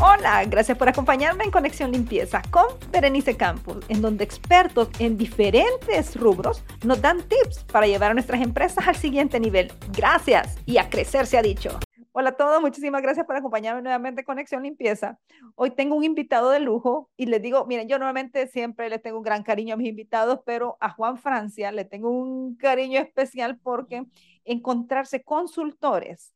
Hola, 0.00 0.44
gracias 0.46 0.76
por 0.76 0.88
acompañarme 0.88 1.44
en 1.44 1.52
Conexión 1.52 1.92
Limpieza 1.92 2.42
con 2.50 2.64
Berenice 2.90 3.36
Campos, 3.36 3.84
en 3.88 4.02
donde 4.02 4.24
expertos 4.24 4.88
en 4.98 5.16
diferentes 5.16 6.16
rubros 6.16 6.64
nos 6.84 7.00
dan 7.00 7.22
tips 7.22 7.62
para 7.64 7.86
llevar 7.86 8.10
a 8.10 8.14
nuestras 8.14 8.42
empresas 8.42 8.88
al 8.88 8.96
siguiente 8.96 9.38
nivel. 9.38 9.72
Gracias 9.96 10.58
y 10.66 10.78
a 10.78 10.90
crecer 10.90 11.26
se 11.26 11.38
ha 11.38 11.42
dicho. 11.42 11.78
Hola 12.10 12.30
a 12.30 12.36
todos, 12.36 12.60
muchísimas 12.60 13.02
gracias 13.02 13.24
por 13.24 13.36
acompañarme 13.36 13.82
nuevamente 13.82 14.22
en 14.22 14.24
Conexión 14.24 14.64
Limpieza. 14.64 15.18
Hoy 15.54 15.70
tengo 15.70 15.94
un 15.94 16.02
invitado 16.02 16.50
de 16.50 16.58
lujo 16.58 17.08
y 17.16 17.26
les 17.26 17.40
digo, 17.40 17.64
miren, 17.66 17.88
yo 17.88 17.96
normalmente 17.98 18.48
siempre 18.48 18.90
le 18.90 18.98
tengo 18.98 19.18
un 19.18 19.24
gran 19.24 19.44
cariño 19.44 19.74
a 19.74 19.76
mis 19.76 19.88
invitados, 19.88 20.40
pero 20.44 20.76
a 20.80 20.90
Juan 20.90 21.18
Francia 21.18 21.70
le 21.70 21.84
tengo 21.84 22.10
un 22.10 22.56
cariño 22.56 23.00
especial 23.00 23.58
porque 23.58 24.04
encontrarse 24.44 25.22
consultores 25.22 26.34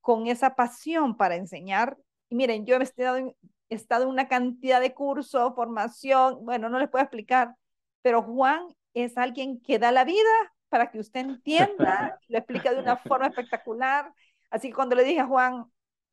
con 0.00 0.26
esa 0.26 0.56
pasión 0.56 1.16
para 1.16 1.36
enseñar 1.36 1.96
y 2.28 2.34
miren, 2.34 2.66
yo 2.66 2.76
he 2.76 2.82
estado 2.82 3.16
en, 3.16 3.34
he 3.68 3.74
estado 3.74 4.04
en 4.04 4.10
una 4.10 4.28
cantidad 4.28 4.80
de 4.80 4.94
cursos, 4.94 5.54
formación, 5.54 6.44
bueno, 6.44 6.68
no 6.68 6.78
les 6.78 6.88
puedo 6.88 7.02
explicar, 7.02 7.54
pero 8.02 8.22
Juan 8.22 8.68
es 8.94 9.16
alguien 9.18 9.60
que 9.60 9.78
da 9.78 9.92
la 9.92 10.04
vida 10.04 10.28
para 10.68 10.90
que 10.90 10.98
usted 10.98 11.20
entienda, 11.20 12.18
lo 12.28 12.38
explica 12.38 12.72
de 12.72 12.80
una 12.80 12.96
forma 12.96 13.28
espectacular. 13.28 14.12
Así 14.50 14.68
que 14.68 14.74
cuando 14.74 14.96
le 14.96 15.04
dije 15.04 15.20
a 15.20 15.26
Juan, 15.26 15.64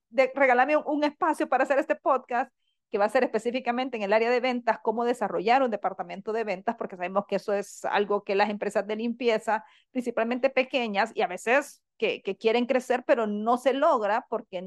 de, 0.10 0.32
regálame 0.36 0.78
un, 0.78 0.84
un, 0.86 1.04
espacio 1.04 1.48
para 1.48 1.64
hacer 1.64 1.80
este 1.80 1.96
podcast, 1.96 2.52
que 2.92 2.98
va 2.98 3.06
a 3.06 3.10
ser 3.10 3.24
específicamente 3.24 3.98
en 3.98 4.04
el 4.04 4.14
área 4.14 4.30
de 4.30 4.40
ventas, 4.40 4.80
cómo 4.82 5.04
desarrollar 5.04 5.64
un 5.64 5.72
departamento 5.72 6.32
de 6.32 6.44
ventas, 6.44 6.76
porque 6.76 6.96
sabemos 6.96 7.26
que 7.28 7.38
eso 7.38 7.54
es 7.54 7.84
algo 7.86 8.24
que 8.24 8.36
las 8.36 8.50
empresas 8.50 8.86
de 8.88 8.96
limpieza, 8.96 9.66
principalmente 9.92 10.50
pequeñas, 10.50 11.12
y 11.16 11.22
a 11.22 11.28
veces 11.28 11.82
que, 11.98 12.22
que 12.22 12.38
quieren 12.38 12.66
crecer, 12.66 13.04
pero 13.06 13.28
no 13.28 13.58
se 13.58 13.74
logra 13.74 14.26
porque 14.30 14.62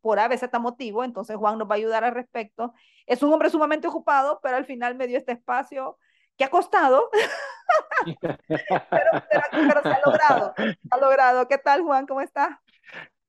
por 0.00 0.18
A, 0.18 0.28
veces 0.28 0.50
motivo, 0.60 1.04
entonces 1.04 1.36
Juan 1.36 1.58
nos 1.58 1.68
va 1.68 1.74
a 1.74 1.78
ayudar 1.78 2.04
al 2.04 2.14
respecto. 2.14 2.72
Es 3.06 3.22
un 3.22 3.32
hombre 3.32 3.50
sumamente 3.50 3.88
ocupado, 3.88 4.40
pero 4.42 4.56
al 4.56 4.64
final 4.64 4.94
me 4.94 5.06
dio 5.06 5.18
este 5.18 5.32
espacio 5.32 5.98
que 6.36 6.44
ha 6.44 6.50
costado, 6.50 7.10
pero, 8.20 8.36
pero, 8.90 9.82
se 9.82 9.88
ha 9.88 10.00
logrado, 10.04 10.54
ha 10.90 10.96
logrado. 10.98 11.48
¿Qué 11.48 11.58
tal, 11.58 11.82
Juan? 11.82 12.06
¿Cómo 12.06 12.20
está? 12.20 12.60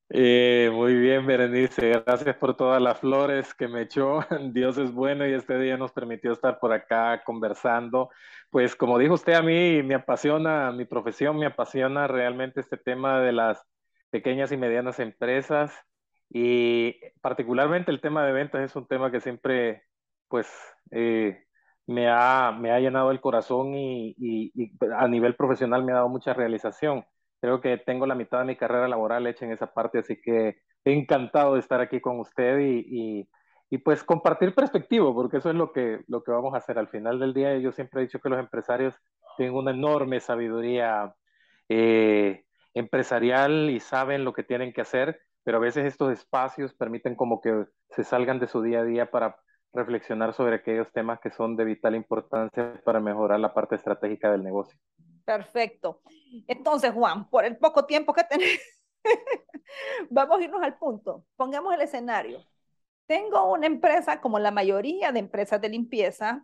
Eh, 0.10 0.70
muy 0.72 0.96
bien, 0.96 1.26
Berenice. 1.26 2.04
Gracias 2.06 2.36
por 2.38 2.56
todas 2.56 2.82
las 2.82 3.00
flores 3.00 3.54
que 3.54 3.68
me 3.68 3.82
echó. 3.82 4.20
Dios 4.54 4.78
es 4.78 4.92
bueno 4.92 5.28
y 5.28 5.34
este 5.34 5.58
día 5.58 5.78
nos 5.78 5.92
permitió 5.92 6.32
estar 6.32 6.60
por 6.60 6.74
acá 6.74 7.24
conversando. 7.24 8.10
Pues 8.50 8.76
como 8.76 9.00
dijo 9.00 9.16
usted, 9.16 9.34
a 9.34 9.42
mí 9.42 9.82
me 9.84 9.96
apasiona 9.96 10.72
mi 10.72 10.86
profesión, 10.86 11.38
me 11.38 11.48
apasiona 11.48 12.08
realmente 12.08 12.62
este 12.62 12.78
tema 12.78 13.20
de 13.20 13.34
las 13.34 13.62
pequeñas 14.12 14.52
y 14.52 14.58
medianas 14.58 15.00
empresas. 15.00 15.74
Y 16.38 17.00
particularmente 17.22 17.92
el 17.92 18.02
tema 18.02 18.26
de 18.26 18.34
ventas 18.34 18.62
es 18.62 18.76
un 18.76 18.86
tema 18.88 19.10
que 19.10 19.22
siempre, 19.22 19.84
pues, 20.28 20.52
eh, 20.92 21.46
me, 21.88 22.10
ha, 22.10 22.52
me 22.52 22.72
ha 22.72 22.80
llenado 22.82 23.12
el 23.12 23.22
corazón 23.22 23.74
y, 23.74 24.14
y, 24.18 24.52
a 24.98 25.08
nivel 25.08 25.36
profesional 25.38 25.86
me 25.86 25.94
ha 25.94 25.96
dado 25.96 26.10
mucha 26.10 26.34
realización. 26.34 27.06
Creo 27.40 27.62
que 27.62 27.78
tengo 27.78 28.06
la 28.06 28.16
mitad 28.16 28.40
de 28.40 28.46
mi 28.46 28.58
carrera 28.58 28.90
laboral 28.90 29.28
hecha 29.28 29.46
en 29.46 29.54
esa 29.54 29.74
parte, 29.74 30.00
así 30.00 30.20
que 30.22 30.58
encantado 30.84 31.54
de 31.54 31.62
estar 31.62 31.80
aquí 31.80 32.02
con 32.02 32.20
usted 32.20 32.60
y, 32.60 33.30
y 33.70 33.78
pues 33.78 34.04
compartir 34.04 34.54
perspectiva, 34.54 35.14
porque 35.14 35.38
eso 35.38 35.50
es 35.50 35.56
lo 35.56 35.72
que, 35.72 36.02
lo 36.10 36.22
que 36.22 36.32
vamos 36.32 36.54
a 36.54 36.58
hacer. 36.58 36.78
Al 36.78 36.90
final 36.90 37.18
del 37.18 37.34
día, 37.34 37.58
yo 37.60 37.72
siempre 37.72 38.02
he 38.02 38.06
dicho 38.06 38.20
que 38.20 38.30
los 38.30 38.40
empresarios 38.40 38.94
tienen 39.38 39.56
una 39.56 39.72
enorme 39.72 40.20
sabiduría 40.20 41.16
eh, 41.70 42.44
empresarial 42.74 43.70
y 43.70 43.80
saben 43.80 44.26
lo 44.26 44.34
que 44.34 44.44
tienen 44.44 44.74
que 44.74 44.82
hacer 44.82 45.22
pero 45.46 45.58
a 45.58 45.62
veces 45.62 45.86
estos 45.86 46.12
espacios 46.12 46.74
permiten 46.74 47.16
como 47.16 47.40
que 47.40 47.68
se 47.92 48.04
salgan 48.04 48.40
de 48.40 48.48
su 48.48 48.64
día 48.64 48.80
a 48.80 48.84
día 48.84 49.12
para 49.12 49.38
reflexionar 49.74 50.34
sobre 50.34 50.56
aquellos 50.56 50.92
temas 50.92 51.20
que 51.20 51.30
son 51.30 51.56
de 51.56 51.66
vital 51.66 51.96
importancia 51.96 52.82
para 52.84 53.00
mejorar 53.00 53.40
la 53.40 53.54
parte 53.54 53.76
estratégica 53.76 54.32
del 54.32 54.44
negocio. 54.44 54.78
Perfecto. 55.24 56.02
Entonces, 56.48 56.92
Juan, 56.94 57.30
por 57.30 57.46
el 57.46 57.58
poco 57.58 57.86
tiempo 57.86 58.12
que 58.12 58.24
tenemos, 58.30 58.60
vamos 60.10 60.40
a 60.40 60.44
irnos 60.44 60.64
al 60.64 60.78
punto. 60.80 61.24
Pongamos 61.36 61.76
el 61.76 61.82
escenario. 61.82 62.44
Tengo 63.06 63.52
una 63.52 63.68
empresa, 63.68 64.20
como 64.22 64.40
la 64.40 64.50
mayoría 64.50 65.12
de 65.12 65.20
empresas 65.20 65.62
de 65.62 65.70
limpieza, 65.70 66.44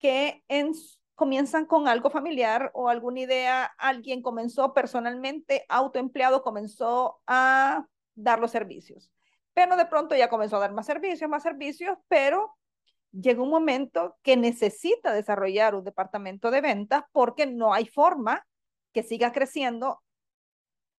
que 0.00 0.42
en, 0.48 0.72
comienzan 1.14 1.66
con 1.66 1.86
algo 1.86 2.10
familiar 2.10 2.72
o 2.74 2.88
alguna 2.88 3.20
idea, 3.20 3.64
alguien 3.78 4.22
comenzó 4.22 4.74
personalmente, 4.74 5.64
autoempleado, 5.68 6.42
comenzó 6.42 7.20
a 7.28 7.86
dar 8.14 8.40
los 8.40 8.50
servicios. 8.50 9.10
Pero 9.52 9.76
de 9.76 9.86
pronto 9.86 10.16
ya 10.16 10.28
comenzó 10.28 10.56
a 10.56 10.60
dar 10.60 10.72
más 10.72 10.86
servicios, 10.86 11.30
más 11.30 11.42
servicios, 11.42 11.96
pero 12.08 12.56
llega 13.12 13.42
un 13.42 13.50
momento 13.50 14.16
que 14.22 14.36
necesita 14.36 15.12
desarrollar 15.12 15.74
un 15.74 15.84
departamento 15.84 16.50
de 16.50 16.60
ventas 16.60 17.04
porque 17.12 17.46
no 17.46 17.72
hay 17.72 17.86
forma 17.86 18.44
que 18.92 19.02
siga 19.02 19.32
creciendo 19.32 20.02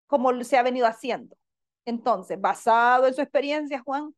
como 0.07 0.43
se 0.43 0.57
ha 0.57 0.63
venido 0.63 0.87
haciendo. 0.87 1.37
Entonces, 1.85 2.39
basado 2.39 3.07
en 3.07 3.13
su 3.13 3.21
experiencia, 3.21 3.81
Juan, 3.81 4.15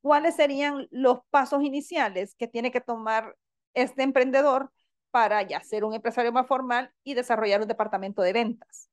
¿cuáles 0.00 0.36
serían 0.36 0.86
los 0.90 1.20
pasos 1.30 1.62
iniciales 1.62 2.34
que 2.34 2.48
tiene 2.48 2.70
que 2.70 2.80
tomar 2.80 3.36
este 3.74 4.02
emprendedor 4.02 4.70
para 5.10 5.42
ya 5.42 5.60
ser 5.60 5.84
un 5.84 5.94
empresario 5.94 6.32
más 6.32 6.46
formal 6.46 6.92
y 7.04 7.14
desarrollar 7.14 7.62
un 7.62 7.68
departamento 7.68 8.22
de 8.22 8.32
ventas? 8.32 8.90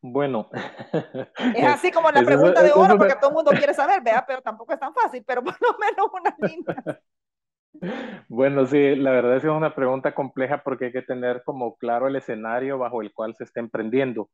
Bueno. 0.00 0.48
Es 1.54 1.64
así 1.64 1.90
como 1.90 2.10
la 2.10 2.22
pregunta 2.22 2.62
de 2.62 2.72
oro, 2.72 2.96
porque 2.96 3.16
todo 3.16 3.30
el 3.30 3.34
mundo 3.34 3.50
quiere 3.52 3.74
saber, 3.74 4.02
vea, 4.02 4.24
pero 4.26 4.40
tampoco 4.42 4.72
es 4.72 4.78
tan 4.78 4.94
fácil, 4.94 5.24
pero 5.26 5.42
por 5.42 5.56
lo 5.60 5.76
menos 5.78 6.08
una 6.12 6.36
línea. 6.48 7.00
Bueno, 8.28 8.66
sí, 8.66 8.96
la 8.96 9.12
verdad 9.12 9.36
es 9.36 9.42
que 9.42 9.48
es 9.48 9.54
una 9.54 9.74
pregunta 9.74 10.12
compleja 10.12 10.62
porque 10.64 10.86
hay 10.86 10.92
que 10.92 11.02
tener 11.02 11.42
como 11.44 11.76
claro 11.76 12.08
el 12.08 12.16
escenario 12.16 12.76
bajo 12.76 13.02
el 13.02 13.12
cual 13.12 13.36
se 13.36 13.44
está 13.44 13.60
emprendiendo. 13.60 14.30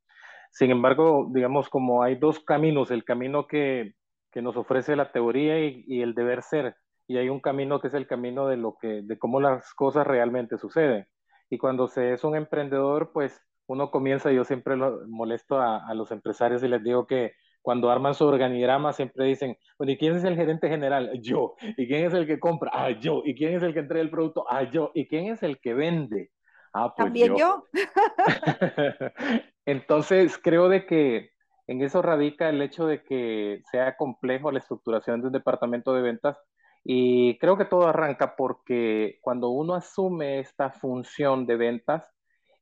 Sin 0.50 0.70
embargo, 0.70 1.28
digamos, 1.30 1.68
como 1.68 2.02
hay 2.02 2.14
dos 2.14 2.40
caminos, 2.40 2.90
el 2.90 3.04
camino 3.04 3.46
que, 3.46 3.94
que 4.32 4.40
nos 4.40 4.56
ofrece 4.56 4.96
la 4.96 5.12
teoría 5.12 5.58
y, 5.62 5.84
y, 5.86 6.00
el 6.00 6.14
deber 6.14 6.42
ser, 6.42 6.76
y 7.06 7.18
hay 7.18 7.28
un 7.28 7.40
camino 7.40 7.80
que 7.80 7.88
es 7.88 7.94
el 7.94 8.06
camino 8.06 8.48
de 8.48 8.56
lo 8.56 8.76
que, 8.80 9.02
de 9.02 9.18
cómo 9.18 9.40
las 9.40 9.74
cosas 9.74 10.06
realmente 10.06 10.56
suceden. 10.56 11.06
Y 11.50 11.58
cuando 11.58 11.88
se 11.88 12.12
es 12.12 12.24
un 12.24 12.36
emprendedor, 12.36 13.12
pues 13.12 13.42
uno 13.66 13.90
comienza, 13.90 14.30
yo 14.32 14.44
siempre 14.44 14.76
lo 14.76 15.06
molesto 15.06 15.58
a, 15.58 15.86
a, 15.86 15.94
los 15.94 16.10
empresarios 16.10 16.62
y 16.62 16.68
les 16.68 16.82
digo 16.82 17.06
que 17.06 17.32
cuando 17.62 17.90
arman 17.90 18.14
su 18.14 18.26
organigrama 18.26 18.92
siempre 18.92 19.24
dicen, 19.24 19.56
bueno, 19.78 19.92
¿y 19.92 19.96
quién 19.96 20.16
es 20.16 20.24
el 20.24 20.36
gerente 20.36 20.68
general? 20.68 21.10
Yo. 21.22 21.54
¿Y 21.76 21.86
quién 21.86 22.04
es 22.04 22.12
el 22.12 22.26
que 22.26 22.38
compra? 22.38 22.70
Ah, 22.74 22.90
yo. 22.90 23.22
¿Y 23.24 23.34
quién 23.34 23.54
es 23.54 23.62
el 23.62 23.72
que 23.72 23.80
entrega 23.80 24.02
el 24.02 24.10
producto? 24.10 24.44
Ah, 24.50 24.64
yo. 24.64 24.90
¿Y 24.94 25.08
quién 25.08 25.28
es 25.28 25.42
el 25.42 25.58
que 25.58 25.72
vende? 25.72 26.30
Ah, 26.74 26.92
pues 26.94 27.06
También 27.06 27.36
yo. 27.36 27.64
yo. 27.72 27.82
Entonces, 29.64 30.36
creo 30.36 30.68
de 30.68 30.84
que 30.84 31.30
en 31.66 31.80
eso 31.80 32.02
radica 32.02 32.50
el 32.50 32.60
hecho 32.60 32.86
de 32.86 33.02
que 33.02 33.62
sea 33.70 33.96
complejo 33.96 34.52
la 34.52 34.58
estructuración 34.58 35.22
de 35.22 35.28
un 35.28 35.32
departamento 35.32 35.94
de 35.94 36.02
ventas 36.02 36.38
y 36.84 37.38
creo 37.38 37.56
que 37.56 37.64
todo 37.64 37.88
arranca 37.88 38.36
porque 38.36 39.18
cuando 39.22 39.48
uno 39.48 39.74
asume 39.74 40.40
esta 40.40 40.70
función 40.70 41.46
de 41.46 41.56
ventas, 41.56 42.12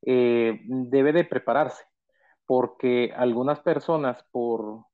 eh, 0.04 0.60
debe 0.64 1.12
de 1.12 1.24
prepararse, 1.24 1.84
porque 2.46 3.12
algunas 3.16 3.60
personas 3.60 4.24
por, 4.32 4.84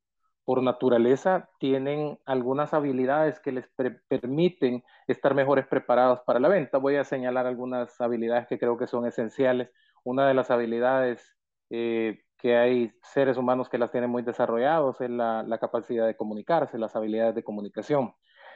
por 0.44 0.62
naturaleza 0.62 1.48
tienen 1.58 2.18
algunas 2.26 2.74
habilidades 2.74 3.40
que 3.40 3.52
les 3.52 3.68
permiten 4.08 4.84
estar 5.06 5.34
mejores 5.34 5.66
preparados 5.66 6.20
para 6.20 6.40
la 6.40 6.48
venta. 6.48 6.78
Voy 6.78 6.96
a 6.96 7.04
señalar 7.04 7.46
algunas 7.46 8.00
habilidades 8.00 8.46
que 8.46 8.58
creo 8.58 8.76
que 8.76 8.86
son 8.86 9.06
esenciales. 9.06 9.70
Una 10.04 10.28
de 10.28 10.34
las 10.34 10.50
habilidades 10.50 11.36
eh, 11.70 12.20
que 12.38 12.56
hay 12.56 12.92
seres 13.02 13.36
humanos 13.36 13.68
que 13.68 13.78
las 13.78 13.90
tienen 13.90 14.10
muy 14.10 14.22
desarrollados 14.22 15.00
es 15.00 15.10
la, 15.10 15.42
la, 15.42 15.58
capacidad 15.58 16.06
de 16.06 16.16
comunicarse, 16.16 16.78
las 16.78 16.94
habilidades 16.96 17.34
de 17.34 17.42
comunicación. 17.42 18.14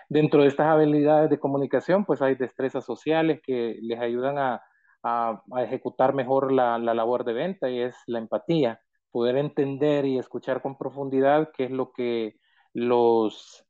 Dentro 0.09 0.43
de 0.43 0.49
estas 0.49 0.69
habilidades 0.69 1.31
de 1.31 1.39
comunicación, 1.39 2.05
pues 2.05 2.23
hay 2.23 2.35
destrezas 2.35 2.85
sociales 2.85 3.41
que 3.43 3.79
les 3.83 3.99
ayudan 3.99 4.39
a, 4.39 4.63
a, 5.03 5.43
ejecutar 5.59 6.15
mejor 6.15 6.53
la, 6.53 6.79
la, 6.79 6.95
labor 6.95 7.25
de 7.25 7.33
venta 7.33 7.71
y 7.71 7.81
es 7.81 7.97
la 8.07 8.19
empatía, 8.19 8.81
poder 9.11 9.37
entender 9.37 10.05
y 10.07 10.19
escuchar 10.19 10.63
con 10.63 10.79
profundidad 10.79 11.51
qué 11.57 11.65
es 11.65 11.71
lo 11.71 11.93
que 11.93 12.37
los, 12.73 13.67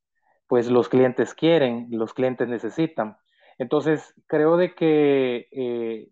pues, 0.46 0.70
los 0.70 0.88
clientes 0.88 1.34
quieren, 1.34 1.88
los 1.90 2.14
clientes 2.14 2.48
necesitan. 2.48 3.16
Entonces, 3.58 4.14
creo 4.26 4.56
de 4.56 4.74
que 4.74 5.48
eh, 5.50 6.08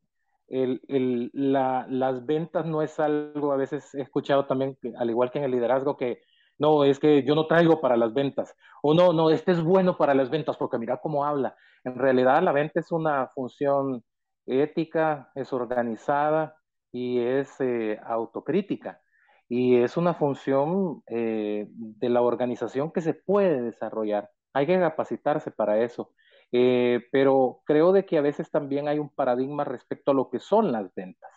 el, 0.48 0.80
el, 0.88 1.30
la, 1.32 1.86
las 1.88 2.26
ventas 2.26 2.66
no 2.66 2.82
es 2.82 2.98
algo, 3.00 3.52
a 3.52 3.56
veces 3.56 3.94
escuchado 3.94 4.46
también, 4.46 4.76
al 4.98 5.10
igual 5.10 5.30
que 5.30 5.38
en 5.38 5.44
el 5.44 5.52
liderazgo, 5.52 5.96
que 5.96 6.20
no, 6.58 6.84
es 6.84 6.98
que 6.98 7.22
yo 7.22 7.34
no 7.34 7.46
traigo 7.46 7.80
para 7.80 7.96
las 7.96 8.12
ventas, 8.12 8.54
o 8.82 8.92
no, 8.92 9.12
no, 9.12 9.30
este 9.30 9.52
es 9.52 9.62
bueno 9.62 9.96
para 9.96 10.14
las 10.14 10.28
ventas 10.28 10.56
porque 10.56 10.78
mira 10.78 11.00
cómo 11.00 11.24
habla. 11.24 11.56
En 11.84 11.94
realidad 11.94 12.42
la 12.42 12.52
venta 12.52 12.80
es 12.80 12.92
una 12.92 13.28
función 13.34 14.04
ética, 14.50 15.30
es 15.34 15.52
organizada 15.52 16.56
y 16.92 17.20
es 17.20 17.60
eh, 17.60 17.98
autocrítica. 18.04 19.00
Y 19.48 19.76
es 19.76 19.96
una 19.96 20.14
función 20.14 21.02
eh, 21.06 21.66
de 21.70 22.08
la 22.08 22.22
organización 22.22 22.92
que 22.92 23.00
se 23.00 23.14
puede 23.14 23.62
desarrollar. 23.62 24.30
hay 24.52 24.66
que 24.66 24.78
capacitarse 24.78 25.50
para 25.50 25.82
eso. 25.82 26.12
Eh, 26.52 27.06
pero 27.12 27.62
creo 27.64 27.92
de 27.92 28.04
que 28.04 28.18
a 28.18 28.22
veces 28.22 28.50
también 28.50 28.88
hay 28.88 28.98
un 28.98 29.10
paradigma 29.10 29.64
respecto 29.64 30.10
a 30.10 30.14
lo 30.14 30.30
que 30.30 30.40
son 30.40 30.72
las 30.72 30.92
ventas. 30.94 31.30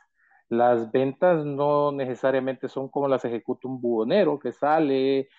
Las 0.50 0.92
ventas 0.92 1.46
no 1.46 1.92
necesariamente 1.92 2.68
son 2.68 2.90
como 2.90 3.08
las 3.08 3.26
ejecuta 3.26 3.68
un 3.68 3.82
buhonero 3.82 4.40
que 4.40 4.52
sale, 4.52 5.30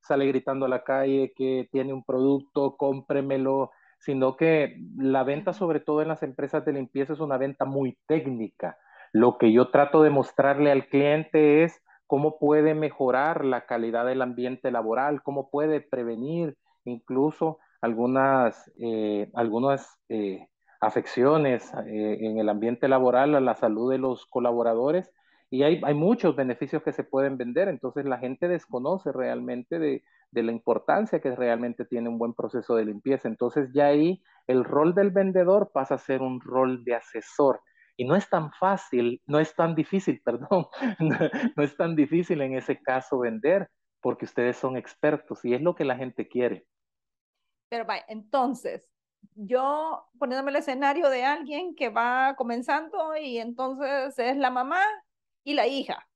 sale 0.00 0.26
gritando 0.26 0.66
a 0.66 0.68
la 0.68 0.84
calle 0.84 1.32
que 1.34 1.68
tiene 1.72 1.92
un 1.92 2.04
producto, 2.04 2.76
cómpremelo, 2.76 3.70
sino 3.98 4.36
que 4.36 4.80
la 4.96 5.24
venta, 5.24 5.52
sobre 5.52 5.80
todo 5.80 6.02
en 6.02 6.08
las 6.08 6.22
empresas 6.22 6.64
de 6.64 6.72
limpieza, 6.72 7.12
es 7.12 7.20
una 7.20 7.36
venta 7.36 7.64
muy 7.64 7.98
técnica. 8.06 8.78
Lo 9.12 9.38
que 9.38 9.52
yo 9.52 9.70
trato 9.70 10.02
de 10.02 10.10
mostrarle 10.10 10.70
al 10.70 10.86
cliente 10.86 11.64
es 11.64 11.82
cómo 12.06 12.38
puede 12.38 12.74
mejorar 12.74 13.44
la 13.44 13.66
calidad 13.66 14.06
del 14.06 14.22
ambiente 14.22 14.70
laboral, 14.70 15.22
cómo 15.22 15.50
puede 15.50 15.80
prevenir 15.80 16.56
incluso 16.84 17.58
algunas, 17.80 18.70
eh, 18.78 19.30
algunas 19.34 19.98
eh, 20.08 20.48
afecciones 20.80 21.72
eh, 21.86 22.18
en 22.20 22.38
el 22.38 22.48
ambiente 22.48 22.88
laboral 22.88 23.34
a 23.34 23.40
la 23.40 23.54
salud 23.54 23.90
de 23.90 23.98
los 23.98 24.26
colaboradores. 24.26 25.10
Y 25.50 25.62
hay, 25.62 25.80
hay, 25.84 25.94
muchos 25.94 26.36
beneficios 26.36 26.82
que 26.82 26.92
se 26.92 27.04
pueden 27.04 27.38
vender, 27.38 27.68
entonces 27.68 28.04
la 28.04 28.18
gente 28.18 28.48
desconoce 28.48 29.12
realmente 29.12 29.78
de, 29.78 30.02
de 30.30 30.42
la 30.42 30.52
importancia 30.52 31.20
que 31.20 31.34
realmente 31.34 31.84
tiene 31.84 32.08
un 32.08 32.18
buen 32.18 32.34
proceso 32.34 32.76
de 32.76 32.84
limpieza. 32.84 33.28
Entonces 33.28 33.70
ya 33.72 33.86
ahí 33.86 34.22
el 34.46 34.64
rol 34.64 34.94
del 34.94 35.10
vendedor 35.10 35.70
pasa 35.72 35.94
a 35.94 35.98
ser 35.98 36.22
un 36.22 36.40
rol 36.40 36.84
de 36.84 36.94
asesor. 36.94 37.60
Y 37.96 38.04
no 38.04 38.14
es 38.14 38.28
tan 38.28 38.52
fácil, 38.52 39.20
no 39.26 39.40
es 39.40 39.54
tan 39.54 39.74
difícil, 39.74 40.20
perdón, 40.24 40.66
no, 41.56 41.62
es 41.62 41.76
tan 41.76 41.96
difícil 41.96 42.40
en 42.42 42.54
ese 42.54 42.80
caso 42.80 43.18
vender 43.18 43.68
porque 44.00 44.26
ustedes 44.26 44.56
son 44.56 44.76
expertos 44.76 45.44
y 45.44 45.54
es 45.54 45.60
lo 45.60 45.74
que 45.74 45.84
la 45.84 45.96
gente 45.96 46.28
quiere. 46.28 46.66
Pero 47.68 47.84
vaya, 47.84 48.04
entonces, 48.08 48.88
yo 49.34 50.06
poniéndome 50.18 50.52
el 50.52 50.56
escenario 50.56 51.10
de 51.10 51.24
alguien 51.24 51.74
que 51.74 51.88
va 51.88 52.34
comenzando 52.36 53.16
y 53.16 53.38
entonces 53.38 54.16
es 54.18 54.36
la 54.36 54.50
mamá 54.50 54.80
y 55.44 55.54
la 55.54 55.66
hija 55.66 56.07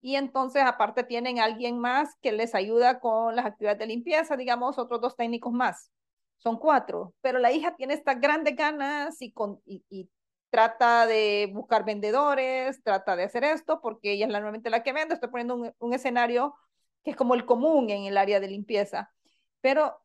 y 0.00 0.16
entonces 0.16 0.62
aparte 0.64 1.04
tienen 1.04 1.38
alguien 1.38 1.78
más 1.78 2.14
que 2.20 2.32
les 2.32 2.54
ayuda 2.54 3.00
con 3.00 3.34
las 3.34 3.46
actividades 3.46 3.78
de 3.78 3.86
limpieza, 3.86 4.36
digamos, 4.36 4.78
otros 4.78 5.00
dos 5.00 5.16
técnicos 5.16 5.52
más. 5.52 5.90
Son 6.38 6.58
cuatro, 6.58 7.14
pero 7.20 7.38
la 7.38 7.52
hija 7.52 7.74
tiene 7.76 7.94
estas 7.94 8.20
grandes 8.20 8.54
ganas 8.56 9.20
y, 9.20 9.32
con, 9.32 9.60
y, 9.64 10.10
trata 10.50 11.06
de 11.06 11.50
buscar 11.52 11.84
vendedores, 11.84 12.82
trata 12.82 13.16
de 13.16 13.24
hacer 13.24 13.44
esto, 13.44 13.80
porque 13.80 14.12
ella 14.12 14.26
es 14.26 14.32
normalmente 14.32 14.70
la 14.70 14.82
que 14.82 14.92
vende. 14.92 15.14
Estoy 15.14 15.30
poniendo 15.30 15.56
un, 15.56 15.72
un 15.78 15.92
escenario 15.92 16.54
que 17.02 17.10
es 17.10 17.16
como 17.16 17.34
el 17.34 17.44
común 17.44 17.90
en 17.90 18.04
el 18.04 18.16
área 18.16 18.40
de 18.40 18.48
limpieza, 18.48 19.12
pero 19.60 20.00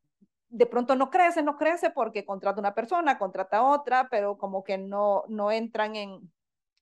de 0.49 0.65
pronto 0.65 0.95
no 0.95 1.09
crece, 1.09 1.41
no 1.43 1.57
crece 1.57 1.89
porque 1.91 2.25
contrata 2.25 2.59
una 2.59 2.75
persona, 2.75 3.17
contrata 3.17 3.63
otra, 3.63 4.09
pero 4.09 4.37
como 4.37 4.63
que 4.63 4.77
no, 4.77 5.23
no 5.29 5.51
entran 5.51 5.95
en, 5.95 6.31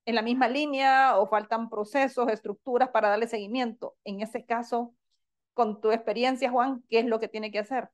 en 0.09 0.15
la 0.15 0.21
misma 0.23 0.47
línea 0.47 1.17
o 1.19 1.27
faltan 1.27 1.69
procesos, 1.69 2.29
estructuras 2.29 2.89
para 2.89 3.09
darle 3.09 3.27
seguimiento. 3.27 3.95
En 4.03 4.21
ese 4.21 4.43
caso, 4.43 4.95
con 5.53 5.81
tu 5.81 5.91
experiencia, 5.91 6.49
Juan, 6.49 6.83
¿qué 6.89 6.99
es 6.99 7.05
lo 7.05 7.19
que 7.19 7.27
tiene 7.27 7.51
que 7.51 7.59
hacer? 7.59 7.89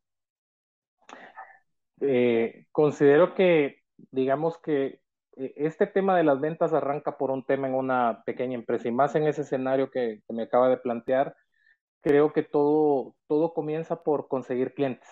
Eh, 1.99 2.67
considero 2.71 3.35
que, 3.35 3.81
digamos 4.11 4.57
que 4.59 5.01
eh, 5.35 5.53
este 5.57 5.87
tema 5.87 6.15
de 6.15 6.23
las 6.23 6.39
ventas 6.39 6.71
arranca 6.71 7.17
por 7.17 7.31
un 7.31 7.45
tema 7.45 7.67
en 7.67 7.75
una 7.75 8.23
pequeña 8.25 8.55
empresa 8.55 8.87
y 8.87 8.91
más 8.91 9.13
en 9.15 9.27
ese 9.27 9.41
escenario 9.41 9.91
que, 9.91 10.21
que 10.25 10.33
me 10.33 10.43
acaba 10.43 10.69
de 10.69 10.77
plantear, 10.77 11.35
creo 11.99 12.31
que 12.31 12.43
todo, 12.43 13.15
todo 13.27 13.53
comienza 13.53 14.03
por 14.03 14.29
conseguir 14.29 14.73
clientes. 14.73 15.09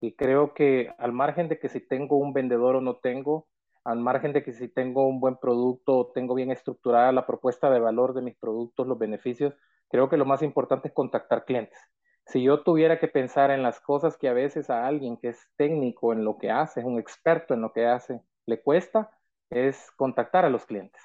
Y 0.00 0.14
creo 0.14 0.54
que 0.54 0.94
al 0.98 1.10
margen 1.10 1.48
de 1.48 1.58
que 1.58 1.68
si 1.68 1.80
tengo 1.80 2.18
un 2.18 2.32
vendedor 2.32 2.76
o 2.76 2.80
no 2.80 2.98
tengo, 2.98 3.48
al 3.86 4.00
margen 4.00 4.32
de 4.32 4.42
que 4.42 4.52
si 4.52 4.68
tengo 4.68 5.06
un 5.06 5.20
buen 5.20 5.36
producto, 5.36 6.10
tengo 6.12 6.34
bien 6.34 6.50
estructurada 6.50 7.12
la 7.12 7.24
propuesta 7.24 7.70
de 7.70 7.78
valor 7.78 8.14
de 8.14 8.22
mis 8.22 8.36
productos, 8.36 8.86
los 8.86 8.98
beneficios, 8.98 9.54
creo 9.88 10.08
que 10.08 10.16
lo 10.16 10.24
más 10.24 10.42
importante 10.42 10.88
es 10.88 10.94
contactar 10.94 11.44
clientes. 11.44 11.78
Si 12.26 12.42
yo 12.42 12.64
tuviera 12.64 12.98
que 12.98 13.06
pensar 13.06 13.52
en 13.52 13.62
las 13.62 13.80
cosas 13.80 14.16
que 14.18 14.28
a 14.28 14.32
veces 14.32 14.70
a 14.70 14.86
alguien 14.88 15.16
que 15.16 15.28
es 15.28 15.38
técnico 15.56 16.12
en 16.12 16.24
lo 16.24 16.36
que 16.36 16.50
hace, 16.50 16.80
es 16.80 16.86
un 16.86 16.98
experto 16.98 17.54
en 17.54 17.60
lo 17.60 17.72
que 17.72 17.86
hace, 17.86 18.20
le 18.46 18.60
cuesta, 18.60 19.10
es 19.50 19.92
contactar 19.92 20.44
a 20.44 20.50
los 20.50 20.66
clientes. 20.66 21.00